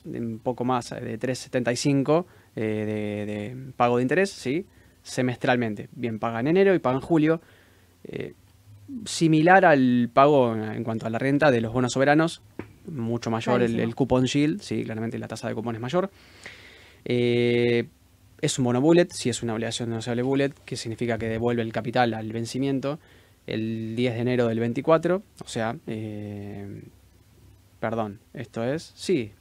[0.06, 2.26] de un poco más, eh, de 3.75
[2.56, 4.66] eh, de, de pago de interés, ¿sí?
[5.04, 5.90] Semestralmente.
[5.92, 7.42] Bien, paga en enero y paga en julio.
[8.06, 8.34] eh,
[9.06, 12.42] similar al pago en, cuanto a la renta de los bonos soberanos,
[12.90, 16.10] mucho mayor el, el cupón yield, sí, claramente la tasa de cupón es mayor.
[17.04, 17.88] Eh,
[18.42, 21.72] es un bono bullet, si es una obligación negociable bullet, que significa que devuelve el
[21.72, 23.00] capital al vencimiento
[23.48, 26.82] el 10 de enero del 24, o sea, eh,
[27.80, 29.32] perdón, esto es, sí,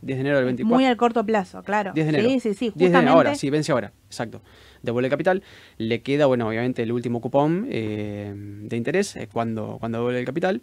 [0.00, 0.74] 10 de enero del 24.
[0.74, 1.92] Muy al corto plazo, claro.
[1.94, 2.28] 10 de enero.
[2.28, 2.72] Sí, sí, sí.
[2.74, 4.42] 10 de Justamente, ahora, sí, vence ahora, exacto.
[4.82, 5.42] Devuelve el capital.
[5.78, 10.26] Le queda, bueno, obviamente el último cupón eh, de interés eh, cuando, cuando devuelve el
[10.26, 10.60] capital.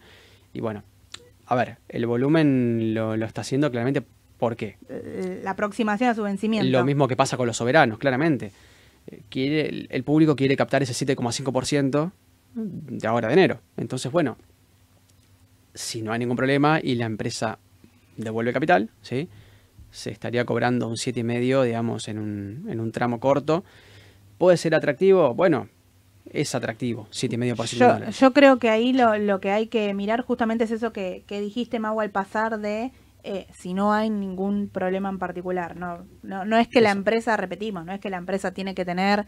[0.53, 0.83] Y bueno,
[1.47, 4.03] a ver, el volumen lo, lo está haciendo claramente.
[4.41, 4.75] ¿Por qué?
[4.89, 6.67] eh, la aproximación a su vencimiento.
[6.67, 8.51] Lo mismo que pasa con los soberanos, claramente.
[9.05, 12.11] Eh, Quiere, el, público quiere captar ese 7,5%
[12.55, 13.59] de ahora de enero.
[13.77, 14.37] Entonces, bueno,
[15.75, 17.59] si no hay ningún problema y la empresa
[18.17, 19.29] devuelve capital, ¿sí?
[19.91, 23.63] se estaría cobrando un 7,5, digamos, en un, en un tramo corto.
[24.39, 25.35] ¿Puede ser atractivo?
[25.35, 25.69] Bueno,
[26.31, 30.21] es atractivo, 7,5% de Yo, yo creo que ahí lo, lo que hay que mirar
[30.21, 32.91] justamente es eso que, que dijiste, Mau, al pasar de
[33.23, 35.75] eh, si no hay ningún problema en particular.
[35.75, 38.85] No, no, no es que la empresa, repetimos, no es que la empresa tiene que
[38.85, 39.25] tener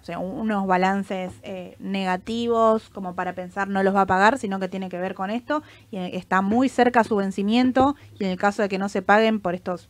[0.00, 4.38] o sea, un- unos balances eh, negativos como para pensar no los va a pagar,
[4.38, 8.24] sino que tiene que ver con esto y eh, está muy cerca su vencimiento y
[8.24, 9.88] en el caso de que no se paguen por estos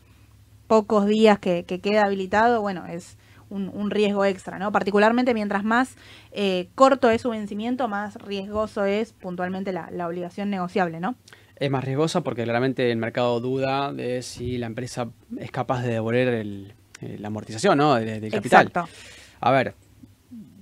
[0.66, 3.18] pocos días que, que queda habilitado, bueno, es
[3.50, 4.72] un, un riesgo extra, ¿no?
[4.72, 5.96] Particularmente mientras más
[6.32, 11.16] eh, corto es su vencimiento, más riesgoso es puntualmente la, la obligación negociable, ¿no?
[11.62, 15.92] Es más riesgosa porque claramente el mercado duda de si la empresa es capaz de
[15.92, 17.94] devolver el- eh, la amortización ¿no?
[17.94, 18.66] de- del capital.
[18.66, 18.92] Exacto.
[19.40, 19.74] A ver,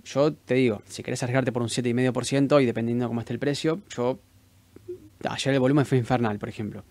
[0.05, 3.39] yo te digo, si querés arriesgarte por un 7,5% y dependiendo de cómo esté el
[3.39, 4.19] precio, yo.
[5.29, 6.85] Ayer el volumen fue infernal, por ejemplo.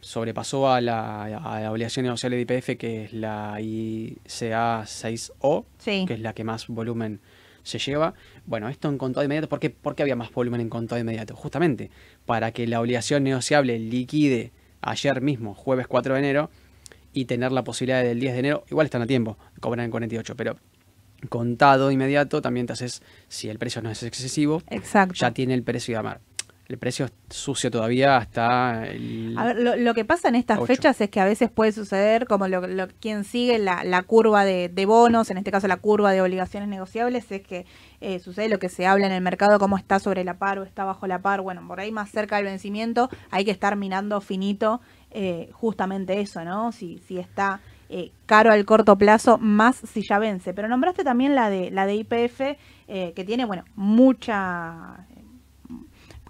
[0.00, 6.04] Sobrepasó a la, a la obligación negociable de IPF, que es la ICA 6O, Sí.
[6.06, 7.20] que es la que más volumen
[7.62, 8.14] se lleva.
[8.46, 11.34] Bueno, esto en contado inmediato, ¿por qué, por qué había más volumen en contado inmediato?
[11.36, 11.90] Justamente
[12.26, 16.50] para que la obligación negociable liquide ayer mismo, jueves 4 de enero,
[17.12, 20.34] y tener la posibilidad del 10 de enero, igual están a tiempo, cobran en 48,
[20.36, 20.56] pero
[21.28, 25.14] contado inmediato también te haces, si el precio no es excesivo, Exacto.
[25.14, 26.20] ya tiene el precio de amar.
[26.72, 29.34] El precio sucio todavía hasta el...
[29.36, 32.26] A ver, lo, lo que pasa en estas fechas es que a veces puede suceder,
[32.26, 35.76] como lo, lo- quien sigue la, la curva de, de bonos, en este caso la
[35.76, 37.66] curva de obligaciones negociables, es que
[38.00, 40.62] eh, sucede lo que se habla en el mercado, cómo está sobre la par o
[40.62, 41.42] está bajo la par.
[41.42, 46.42] Bueno, por ahí más cerca del vencimiento hay que estar mirando finito eh, justamente eso,
[46.42, 46.72] ¿no?
[46.72, 47.60] Si, si está
[47.90, 50.54] eh, caro al corto plazo, más si ya vence.
[50.54, 52.40] Pero nombraste también la de, la de IPF,
[52.88, 55.06] eh, que tiene, bueno, mucha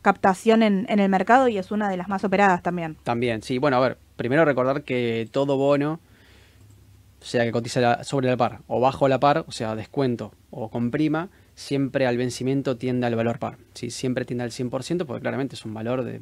[0.03, 2.97] captación en, en el mercado y es una de las más operadas también.
[3.05, 3.59] También, sí.
[3.59, 6.01] Bueno, a ver, primero recordar que todo bono,
[7.21, 10.91] sea que cotiza sobre la par o bajo la par, o sea, descuento o con
[10.91, 13.59] prima, siempre al vencimiento tiende al valor par.
[13.75, 13.91] ¿sí?
[13.91, 16.21] Siempre tiende al 100% porque claramente es un valor de,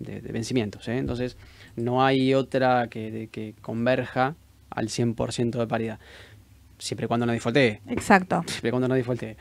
[0.00, 0.88] de- de vencimientos.
[0.88, 0.98] ¿eh?
[0.98, 1.36] Entonces,
[1.76, 4.34] no hay otra que, de- que converja
[4.70, 5.98] al 100% de paridad.
[6.78, 8.42] Siempre y cuando no defaultee Exacto.
[8.48, 9.36] siempre y cuando no defaultee.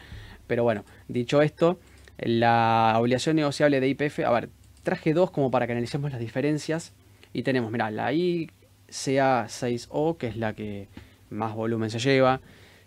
[0.45, 1.79] Pero bueno, dicho esto,
[2.21, 4.49] la obligación negociable de IPF, a ver,
[4.83, 6.93] traje dos como para que analicemos las diferencias.
[7.33, 10.87] Y tenemos, mira, la ICA6O, que es la que
[11.29, 12.41] más volumen se lleva,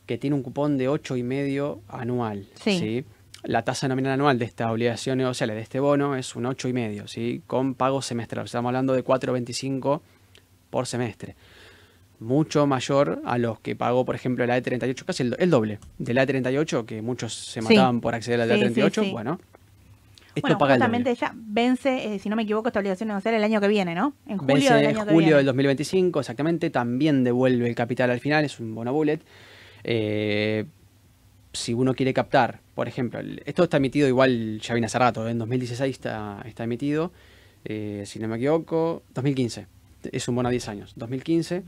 [0.07, 2.47] que tiene un cupón de 8,5 anual.
[2.63, 3.05] Sí.
[3.43, 7.43] La tasa nominal anual de esta obligación negociable, de este bono, es un 8,5, ¿sí?
[7.47, 8.47] Con pago semestral.
[8.47, 10.01] Estamos hablando de 4,25
[10.71, 11.37] por semestre
[12.25, 15.79] mucho mayor a los que pagó, por ejemplo, la E38, casi el, do- el doble
[15.99, 17.69] de la E38, que muchos se Sí.
[17.69, 19.05] mataban por acceder a la Sí, sí, E38.
[19.05, 19.11] sí.
[19.13, 19.39] Bueno,
[20.35, 21.15] esto bueno, paga el doble.
[21.15, 24.15] ya vence, eh, si no me equivoco, esta obligación negociable el año que viene, ¿no?
[24.27, 25.37] En julio Vence del año que julio viene.
[25.37, 26.71] del 2025, exactamente.
[26.71, 29.21] También devuelve el capital al final, es un bono bullet.
[29.85, 30.65] Eh,
[31.53, 35.39] si uno quiere captar, por ejemplo, esto está emitido igual, ya viene hace rato, en
[35.39, 37.13] 2016 está, está emitido,
[37.65, 39.67] eh, si no me equivoco, 2015.
[40.11, 41.63] Es un bono a 10 años, 2015.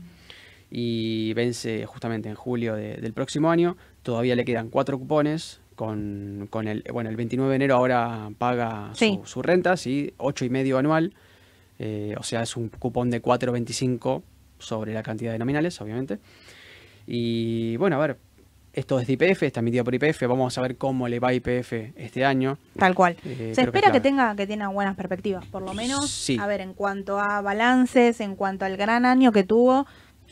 [0.69, 3.77] Y vence justamente en julio de- del próximo año.
[4.03, 5.61] Todavía le quedan cuatro cupones.
[5.75, 9.19] Con, con el, bueno, el 29 de enero ahora paga su, Sí.
[9.25, 10.11] su renta, ¿sí?
[10.17, 11.13] 8 y medio anual.
[11.77, 14.23] Eh, o sea, es un cupón de 4.25
[14.57, 16.17] sobre la cantidad de nominales, obviamente.
[17.05, 18.17] Y bueno, a ver,
[18.73, 20.23] esto es de IPF, está emitido por IPF.
[20.27, 22.57] Vamos a ver cómo le va a IPF este año.
[22.77, 23.15] Tal cual.
[23.23, 23.99] Eh, Se que espera es que, clave.
[24.01, 26.09] tenga que tenga buenas perspectivas, por lo menos.
[26.09, 26.37] Sí.
[26.39, 29.85] A ver, en cuanto a balances, en cuanto al gran año que tuvo,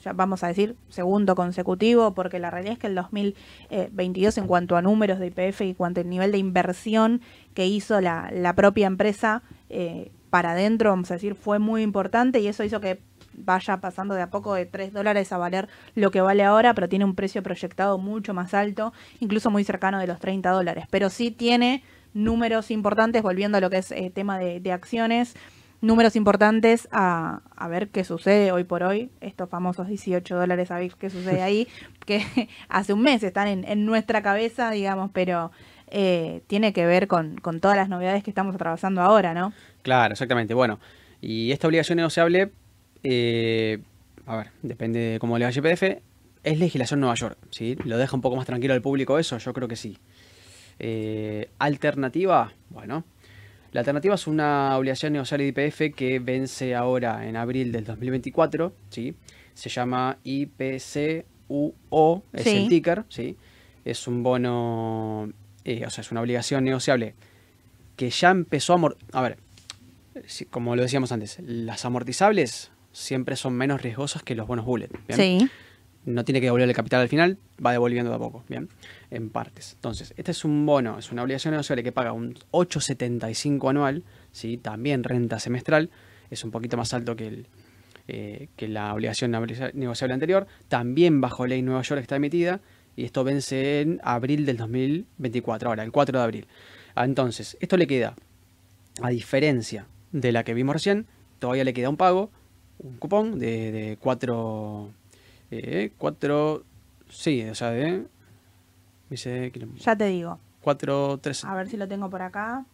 [0.05, 4.77] ya vamos a decir segundo consecutivo, porque la realidad es que el 2022 en cuanto
[4.77, 7.21] a números de IPF y cuanto al nivel de inversión
[7.55, 12.39] que hizo la, la propia empresa eh, para adentro, vamos a decir, fue muy importante
[12.39, 13.01] y eso hizo que
[13.33, 16.87] vaya pasando de a poco de 3 dólares a valer lo que vale ahora, pero
[16.87, 20.85] tiene un precio proyectado mucho más alto, incluso muy cercano de los 30 dólares.
[20.89, 21.83] Pero sí tiene
[22.13, 25.35] números importantes, volviendo a lo que es eh, tema de acciones,
[25.85, 30.79] números importantes a, a, ver qué sucede hoy por hoy, estos famosos 18 dólares a
[30.79, 31.67] ver qué sucede ahí,
[32.05, 32.25] que
[32.69, 35.51] hace un mes están en, en nuestra cabeza, digamos, pero
[35.87, 39.53] eh, tiene que ver con, con, todas las novedades que estamos atravesando ahora, ¿no?
[39.83, 40.53] Claro, exactamente.
[40.53, 40.79] Bueno,
[41.21, 42.51] y esta obligación negociable,
[43.03, 43.79] eh,
[44.25, 45.83] a ver, depende de cómo le va YPF,
[46.43, 47.77] es legislación Nueva York, ¿sí?
[47.85, 49.37] ¿Lo deja un poco más tranquilo al público eso?
[49.37, 49.97] Yo creo que sí.
[50.79, 53.03] Eh, alternativa, bueno,
[53.75, 58.73] la alternativa es una obligación negociable de IPF que vence ahora en abril del 2024,
[58.89, 59.13] ¿sí?
[59.53, 62.49] Se llama IPCUO, es Sí.
[62.57, 63.37] el ticker, ¿sí?
[63.83, 65.29] Es un bono,
[65.63, 67.13] eh, o sea, es una obligación negociable
[67.95, 68.75] que ya empezó a...
[68.77, 69.37] amor- A ver,
[70.49, 74.89] como lo decíamos antes, las amortizables siempre son menos riesgosas que los bonos bullet.
[75.07, 75.17] ¿bien?
[75.39, 75.49] Sí,
[76.05, 78.69] no tiene que devolver el capital al final, va devolviendo de a poco, bien,
[79.11, 79.73] en partes.
[79.73, 84.57] Entonces, este es un bono, es una obligación negociable que paga un 8,75 anual, ¿sí?
[84.57, 85.89] también renta semestral,
[86.29, 87.47] es un poquito más alto que, el,
[88.07, 92.61] eh, que la obligación negociable anterior, también bajo ley Nueva York está emitida,
[92.95, 96.47] y esto vence en abril del 2024, ahora, el 4 de abril.
[96.93, 98.15] Ah, Entonces, esto le queda,
[99.01, 101.07] a diferencia de la que vimos recién,
[101.39, 102.29] todavía le queda un pago,
[102.77, 104.91] un cupón de, de 4...
[105.51, 106.63] Eh, 4...
[107.09, 108.05] Sí, o sea, de...
[109.09, 109.51] Dice...
[109.77, 110.39] ya te digo.
[110.61, 111.45] 4, 3...
[111.45, 112.65] A ver si lo tengo por acá.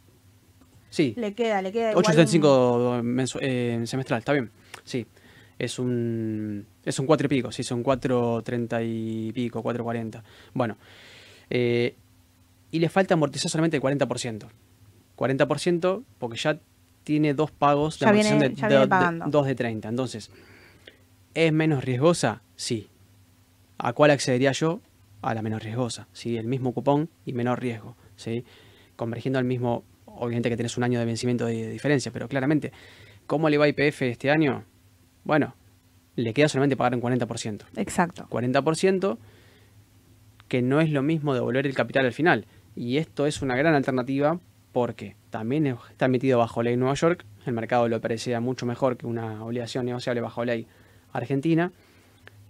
[0.90, 4.52] Sí, Le queda, le queda igual 8,75 mensu- eh, semestral, está bien.
[4.84, 5.06] Sí,
[5.58, 10.22] es un es un 4 y pico, sí, son 4,30 y pico, 4,40.
[10.54, 10.76] Bueno,
[11.50, 11.96] eh,
[12.72, 14.48] y le falta amortizar solamente el 40%.
[15.18, 16.60] 40% porque ya
[17.04, 19.26] tiene dos pagos de Ya viene- amortización de, ya de- viene de- pagando.
[19.30, 19.88] dos de 30.
[19.90, 20.30] Entonces,
[21.34, 22.42] ¿es menos riesgosa?
[22.56, 22.90] Sí.
[23.78, 24.82] ¿A cuál accedería yo?
[25.22, 26.38] A la menos riesgosa, ¿sí?
[26.38, 28.46] El mismo cupón y menor riesgo, ¿sí?
[28.96, 32.72] Convergiendo al mismo, obviamente que tenés un año de vencimiento de, de diferencia, pero claramente,
[33.28, 34.64] ¿cómo le va a IPF este año?
[35.24, 35.56] Bueno,
[36.16, 37.64] le queda solamente pagar un 40%.
[37.78, 38.28] Exacto.
[38.30, 39.18] 40%
[40.48, 42.46] que no es lo mismo devolver el capital al final.
[42.76, 44.40] Y esto es una gran alternativa
[44.72, 49.08] porque también está emitido bajo ley Nueva York, el mercado lo parecía mucho mejor que
[49.08, 50.68] una obligación negociable bajo ley
[51.14, 51.72] argentina,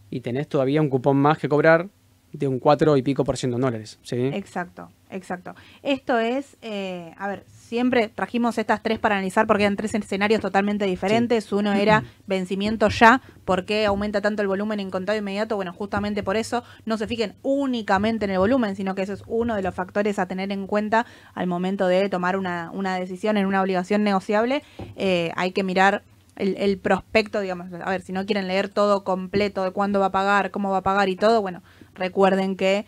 [0.09, 1.89] y tenés todavía un cupón más que cobrar
[2.34, 3.99] de un 4 y pico por ciento en dólares.
[4.03, 4.16] ¿sí?
[4.34, 5.53] Exacto, exacto.
[5.84, 10.39] Esto es, eh, a ver, siempre trajimos estas tres para analizar porque eran tres escenarios
[10.39, 11.51] totalmente diferentes.
[11.51, 15.55] Uno era vencimiento ya, ¿por qué aumenta tanto el volumen en contado inmediato?
[15.55, 19.24] Bueno, justamente por eso no se fijen únicamente en el volumen, sino que ese es
[19.28, 23.38] uno de los factores a tener en cuenta al momento de tomar una, una decisión
[23.38, 24.64] en una obligación negociable.
[24.95, 26.03] Eh, hay que mirar
[26.36, 30.07] el, el prospecto, digamos, a ver, si no quieren leer todo completo de cuándo va
[30.07, 31.61] a pagar, cómo va a pagar y todo, bueno,
[31.93, 32.86] recuerden que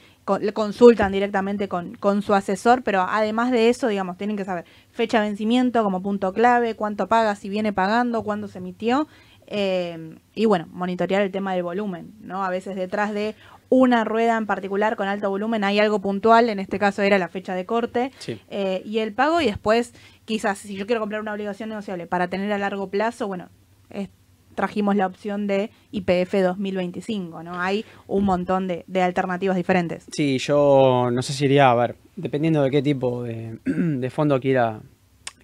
[0.53, 5.21] consultan directamente con, con su asesor, pero además de eso, digamos, tienen que saber fecha
[5.21, 9.07] de vencimiento como punto clave, cuánto paga, si viene pagando, cuándo se emitió,
[9.47, 12.43] eh, y bueno, monitorear el tema del volumen, ¿no?
[12.45, 13.35] A veces detrás de
[13.69, 17.27] una rueda en particular con alto volumen hay algo puntual, en este caso era la
[17.27, 18.39] fecha de corte, Sí.
[18.49, 19.93] eh, y el pago, y después,
[20.25, 23.49] quizás, si yo quiero comprar una obligación negociable para tener a largo plazo, bueno,
[23.89, 24.09] es-
[24.55, 27.59] trajimos la opción de IPF 2025, ¿no?
[27.59, 30.05] Hay un montón de, de alternativas diferentes.
[30.11, 34.39] Sí, yo no sé si iría, a ver, dependiendo de qué tipo de, de fondo
[34.39, 34.81] quiera,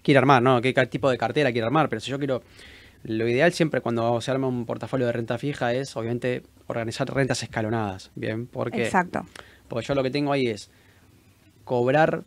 [0.04, 0.62] quiera armar, ¿no?
[0.62, 2.44] Qué tipo de cartera quiera armar, pero si yo quiero,
[3.04, 7.42] lo ideal siempre cuando se arma un portafolio de renta fija es, obviamente, organizar rentas
[7.42, 8.46] escalonadas, ¿bien?
[8.46, 9.26] Porque, Exacto.
[9.68, 10.70] porque yo lo que tengo ahí es
[11.64, 12.24] cobrar,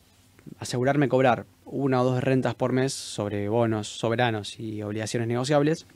[0.59, 5.86] asegurarme cobrar una o dos rentas por mes sobre bonos soberanos y obligaciones negociables,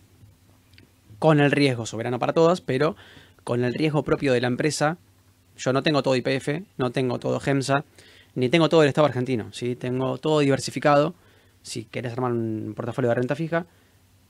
[1.18, 2.96] con el riesgo soberano para todas, pero
[3.44, 4.98] con el riesgo propio de la empresa.
[5.56, 7.84] Yo no tengo todo IPF, no tengo todo GEMSA,
[8.34, 9.76] ni tengo todo el Estado argentino, ¿sí?
[9.76, 11.14] Tengo todo diversificado.
[11.62, 13.66] Si querés armar un portafolio de renta fija,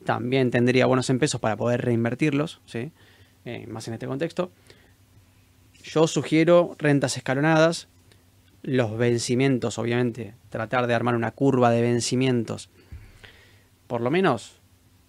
[0.05, 2.93] también tendría bonos en pesos para poder reinvertirlos, ¿sí?
[3.45, 4.51] Eh, más en este contexto.
[5.83, 7.89] Yo sugiero rentas escalonadas,
[8.63, 12.69] los vencimientos, obviamente, tratar de armar una curva de vencimientos.
[13.87, 14.59] Por lo menos,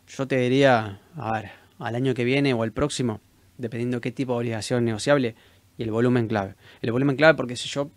[0.08, 3.20] yo te diría, a ver, al año que viene o el próximo,
[3.58, 5.36] dependiendo qué tipo de obligación negociable
[5.78, 6.56] y el volumen clave.
[6.82, 7.90] El volumen clave porque si yo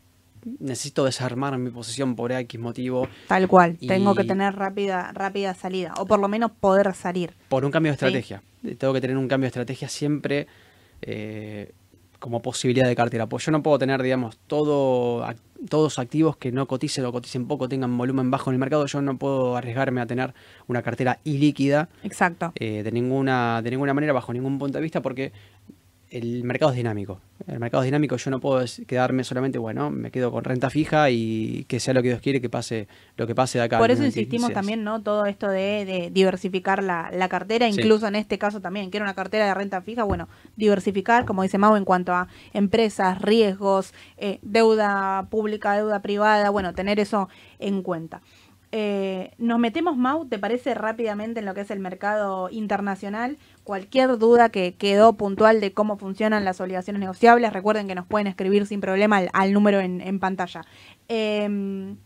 [0.59, 3.77] necesito desarmar mi posición por X motivo, Tal cual.
[3.79, 7.35] Y- Tengo que tener rápida, rápida salida, o por lo menos poder salir.
[7.51, 8.43] por un cambio de estrategia.
[8.79, 10.47] Tengo que tener un cambio de estrategia siempre
[11.03, 11.73] eh,
[12.21, 13.27] como posibilidad de cartera.
[13.27, 15.27] Pues yo no puedo tener, digamos, todo,
[15.68, 18.87] todos activos que no coticen o coticen poco, tengan volumen bajo en el mercado.
[18.87, 20.35] Yo no puedo arriesgarme a tener
[20.68, 22.53] una cartera ilíquida Exacto.
[22.55, 25.33] eh, de, ninguna, de ninguna manera, bajo ningún punto de vista, porque
[26.11, 27.21] el mercado es dinámico.
[27.47, 31.09] El mercado es dinámico, yo no puedo quedarme solamente, bueno, me quedo con renta fija
[31.11, 33.79] y que sea lo que Dios quiere, que pase lo que pase de acá.
[33.79, 35.03] Por eso insistimos también, ¿no?
[35.03, 39.55] Todo esto de, diversificar la, cartera, incluso en este caso también, quiero una cartera de
[39.55, 45.76] renta fija, bueno, diversificar, como dice Mau, en cuanto a empresas, riesgos, eh, deuda pública,
[45.76, 47.29] deuda privada, bueno, tener eso
[47.59, 48.21] en cuenta.
[48.72, 53.37] Eh, nos metemos, Mau, ¿te parece rápidamente en lo que es el mercado internacional?
[53.64, 58.29] Cualquier duda que quedó puntual de cómo funcionan las obligaciones negociables, recuerden que nos pueden
[58.29, 60.63] escribir sin problema al, número en, pantalla.
[61.09, 61.97] Em,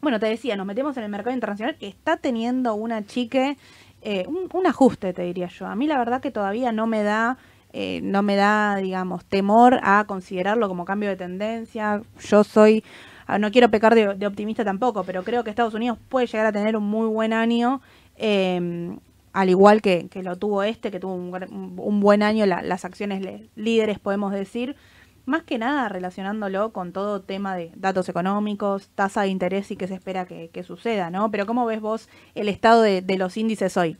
[0.00, 3.58] bueno, te decía, nos metemos en el mercado internacional que está teniendo una chique,
[4.00, 5.66] eh, un, ajuste, te diría yo.
[5.66, 7.36] A mí la verdad que todavía no me da...
[7.76, 12.02] Eh, no me da, digamos, temor a considerarlo como cambio de tendencia.
[12.20, 12.84] Yo soy
[13.38, 16.76] no quiero pecar de, optimista tampoco, pero creo que Estados Unidos puede llegar a tener
[16.76, 17.80] un muy buen año,
[18.16, 18.98] em,
[19.32, 24.32] al igual que, lo tuvo este, que tuvo un, buen año las acciones líderes, podemos
[24.32, 24.76] decir,
[25.26, 29.88] más que nada relacionándolo con todo tema de datos económicos, tasa de interés y qué
[29.88, 31.30] se espera que, suceda, ¿no?
[31.30, 33.96] Pero ¿cómo ves vos el estado de, los índices hoy?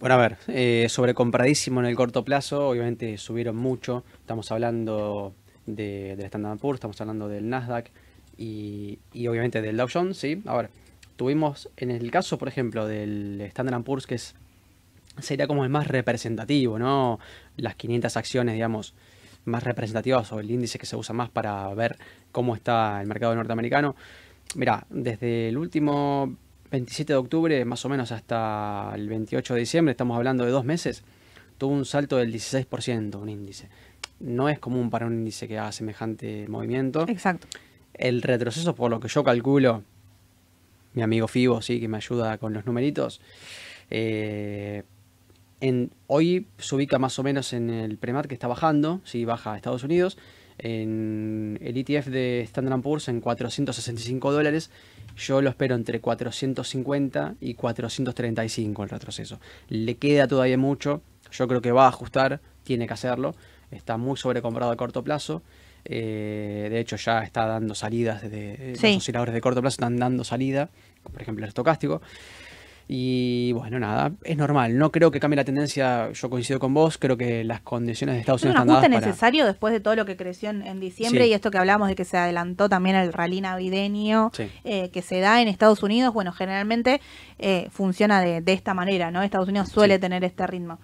[0.00, 5.34] Bueno, a ver, eh, sobrecompradísimo en el corto plazo, obviamente subieron mucho, estamos hablando
[5.66, 7.90] de, del Standard Poor's, estamos hablando del Nasdaq,
[8.38, 10.42] y, obviamente del Dow Jones, ¿sí?
[10.46, 10.70] Ahora,
[11.16, 14.34] tuvimos en el caso, por ejemplo, del Standard Poor's, que es
[15.20, 17.18] sería como el más representativo, ¿no?
[17.56, 18.94] Las 500 acciones, digamos,
[19.44, 21.96] más representativas o el índice que se usa más para ver
[22.30, 23.96] cómo está el mercado norteamericano.
[24.54, 26.36] Mira, desde el último
[26.70, 30.64] 27 de octubre, más o menos hasta el 28 de diciembre, estamos hablando de dos
[30.64, 31.02] meses,
[31.56, 33.68] tuvo un salto del 16% un índice.
[34.20, 37.06] No es común para un índice que haga semejante movimiento.
[37.08, 37.48] Exacto
[37.98, 39.82] el retroceso, por lo que yo calculo,
[40.94, 43.20] mi amigo Fibo, sí, que me ayuda con los numeritos,
[43.90, 44.84] eh,
[46.06, 49.56] hoy se ubica más o menos en el premar que está bajando, sí, baja a
[49.56, 50.16] Estados Unidos,
[50.58, 54.70] en el ETF de Standard Poor's en 465 dólares,
[55.16, 59.40] yo lo espero entre 450 y 435 el retroceso.
[59.68, 63.34] Le queda todavía mucho, yo creo que va a ajustar, tiene que hacerlo,
[63.70, 65.42] está muy sobrecomprado a corto plazo.
[65.88, 70.22] Eh, de hecho, ya está dando salidas desde los osciladores de corto plazo, están dando
[70.22, 70.68] salida,
[71.02, 72.02] por ejemplo el estocástico.
[72.90, 74.78] Y bueno, nada, es normal.
[74.78, 76.10] No creo que cambie la tendencia.
[76.12, 76.96] Yo coincido con vos.
[76.96, 78.84] Creo que las condiciones de Estados Unidos están dadas.
[78.84, 81.94] Es necesario después de todo lo que creció en, diciembre y esto que hablamos de
[81.94, 84.30] que se adelantó también el rally navideño
[84.64, 86.14] eh, que se da en Estados Unidos.
[86.14, 87.02] Bueno, generalmente
[87.38, 89.22] eh, funciona de, esta manera, ¿no?
[89.22, 90.78] Estados Unidos suele tener este ritmo.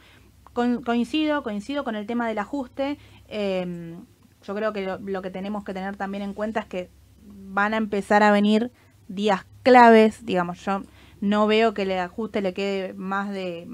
[0.52, 2.98] coincido, coincido con el tema del ajuste.
[3.28, 3.96] Eh,
[4.46, 6.90] yo creo que lo, que tenemos que tener también en cuenta es que
[7.22, 8.70] van a empezar a venir
[9.08, 10.82] días claves, digamos, yo
[11.20, 13.66] no veo que el ajuste le quede más de,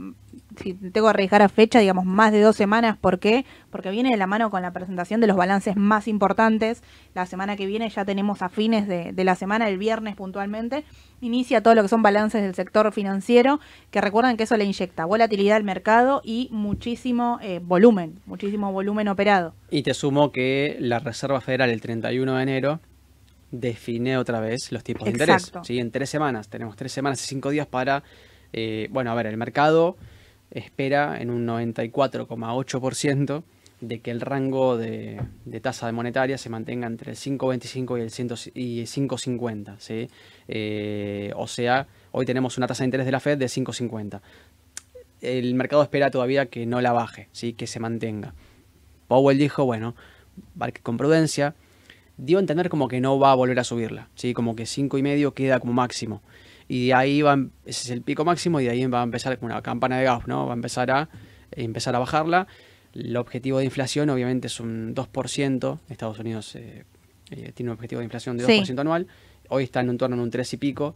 [0.57, 2.97] si tengo que arriesgar a fecha, digamos, más de dos semanas.
[2.99, 3.45] ¿Por qué?
[3.71, 6.83] Porque viene de la mano con la presentación de los balances más importantes.
[7.15, 10.85] La semana que viene ya tenemos a fines de, la semana, el viernes puntualmente,
[11.21, 13.61] inicia todo lo que son balances del sector financiero,
[13.91, 19.09] que recuerden que eso le inyecta volatilidad al mercado y muchísimo eh, volumen, muchísimo volumen
[19.09, 19.55] operado.
[19.71, 22.81] Y te sumo que la Reserva Federal el 31 de enero
[23.51, 25.53] define otra vez los tipos de interés.
[25.63, 25.79] ¿sí?
[25.79, 28.03] En tres semanas, tenemos tres semanas y cinco días para,
[28.53, 29.97] eh, bueno, a ver, el mercado
[30.51, 33.43] espera en un 94,8%
[33.81, 35.21] de que el rango de,
[35.63, 37.99] tasa de monetaria se mantenga entre el 5,25
[38.55, 39.77] y el 5,50.
[39.79, 40.09] ¿sí?
[40.49, 44.21] Eh, o sea, hoy tenemos una tasa de interés de la Fed de 5,50.
[45.23, 47.53] El mercado espera todavía que no la baje, ¿sí?
[47.55, 48.35] que se mantenga.
[49.09, 49.95] Powell dijo, bueno,
[50.83, 51.55] con prudencia,
[52.21, 54.35] dio a entender como que no va a volver a subirla, ¿sí?
[54.35, 56.23] como que cinco y medio queda como máximo.
[56.69, 57.35] Y de ahí va,
[57.65, 60.05] ese es el pico máximo y de ahí va a empezar como una campana de
[60.05, 60.47] gas, ¿no?
[60.47, 61.09] Va a empezar a,
[61.51, 62.47] empezar a bajarla.
[62.95, 65.79] El objetivo de inflación obviamente es un 2%.
[65.89, 66.85] Estados Unidos eh,
[67.31, 69.09] eh, tiene un objetivo de inflación de 2% anual.
[69.49, 70.95] Hoy está en un torno en un 3 y pico.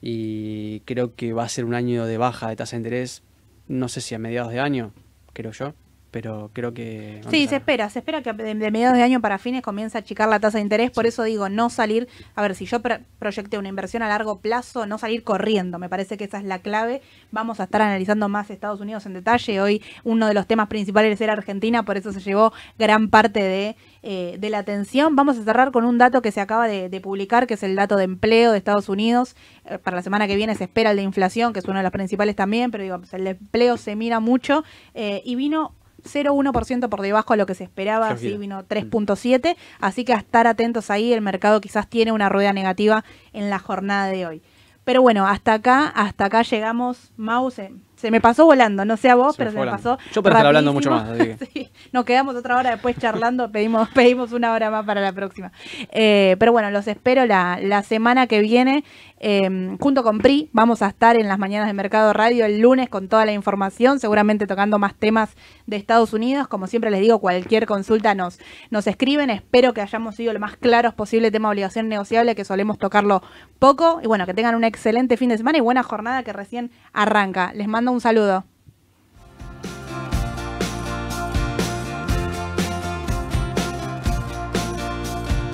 [0.00, 3.24] Y creo que va a ser un año de baja de tasa de interés.
[3.66, 4.92] No sé si a mediados de año,
[5.32, 5.74] creo yo
[6.10, 7.20] pero creo que...
[7.30, 10.28] Sí, se espera, se espera que de, mediados de año para fines comience a achicar
[10.28, 12.80] la tasa de interés, por eso digo, no salir, a ver, si yo
[13.18, 16.60] proyecté una inversión a largo plazo, no salir corriendo, me parece que esa es la
[16.60, 17.02] clave,
[17.32, 21.20] vamos a estar analizando más Estados Unidos en detalle, hoy uno de los temas principales
[21.20, 25.72] era Argentina, por eso se llevó gran parte de, eh, la atención, vamos a cerrar
[25.72, 28.58] con un dato que se acaba de, publicar, que es el dato de empleo de
[28.58, 31.64] Estados Unidos, eh, para la semana que viene se espera el de inflación, que es
[31.66, 34.64] uno de los principales también, pero digo, pues, el empleo se mira mucho,
[34.94, 35.74] eh, y vino
[36.06, 40.46] 0,1% por debajo de lo que se esperaba, así vino 3.7, así que a estar
[40.46, 44.42] atentos ahí, el mercado quizás tiene una rueda negativa en la jornada de hoy.
[44.84, 47.60] Pero bueno, hasta acá, hasta acá llegamos, Mouse,
[47.96, 49.98] Se me pasó volando, no sé a vos, Se pero se me pasó.
[50.12, 53.50] Yo puedo estar hablando mucho más, así que- Sí, Nos quedamos otra hora después charlando,
[53.52, 55.50] pedimos, pedimos una hora más para la próxima.
[55.90, 58.84] Eh, pero bueno, los espero la, la semana que viene.
[59.18, 62.88] Eh, junto con PRI, vamos a estar en las mañanas de Mercado Radio el lunes
[62.88, 65.36] con toda la información, seguramente tocando más temas
[65.66, 66.48] de Estados Unidos.
[66.48, 68.38] Como siempre les digo, cualquier consulta nos,
[68.70, 69.30] nos escriben.
[69.30, 73.22] Espero que hayamos sido lo más claros posible tema obligación negociable, que solemos tocarlo
[73.58, 74.00] poco.
[74.02, 77.52] Y bueno, que tengan un excelente fin de semana y buena jornada que recién arranca.
[77.54, 78.44] Les mando un saludo.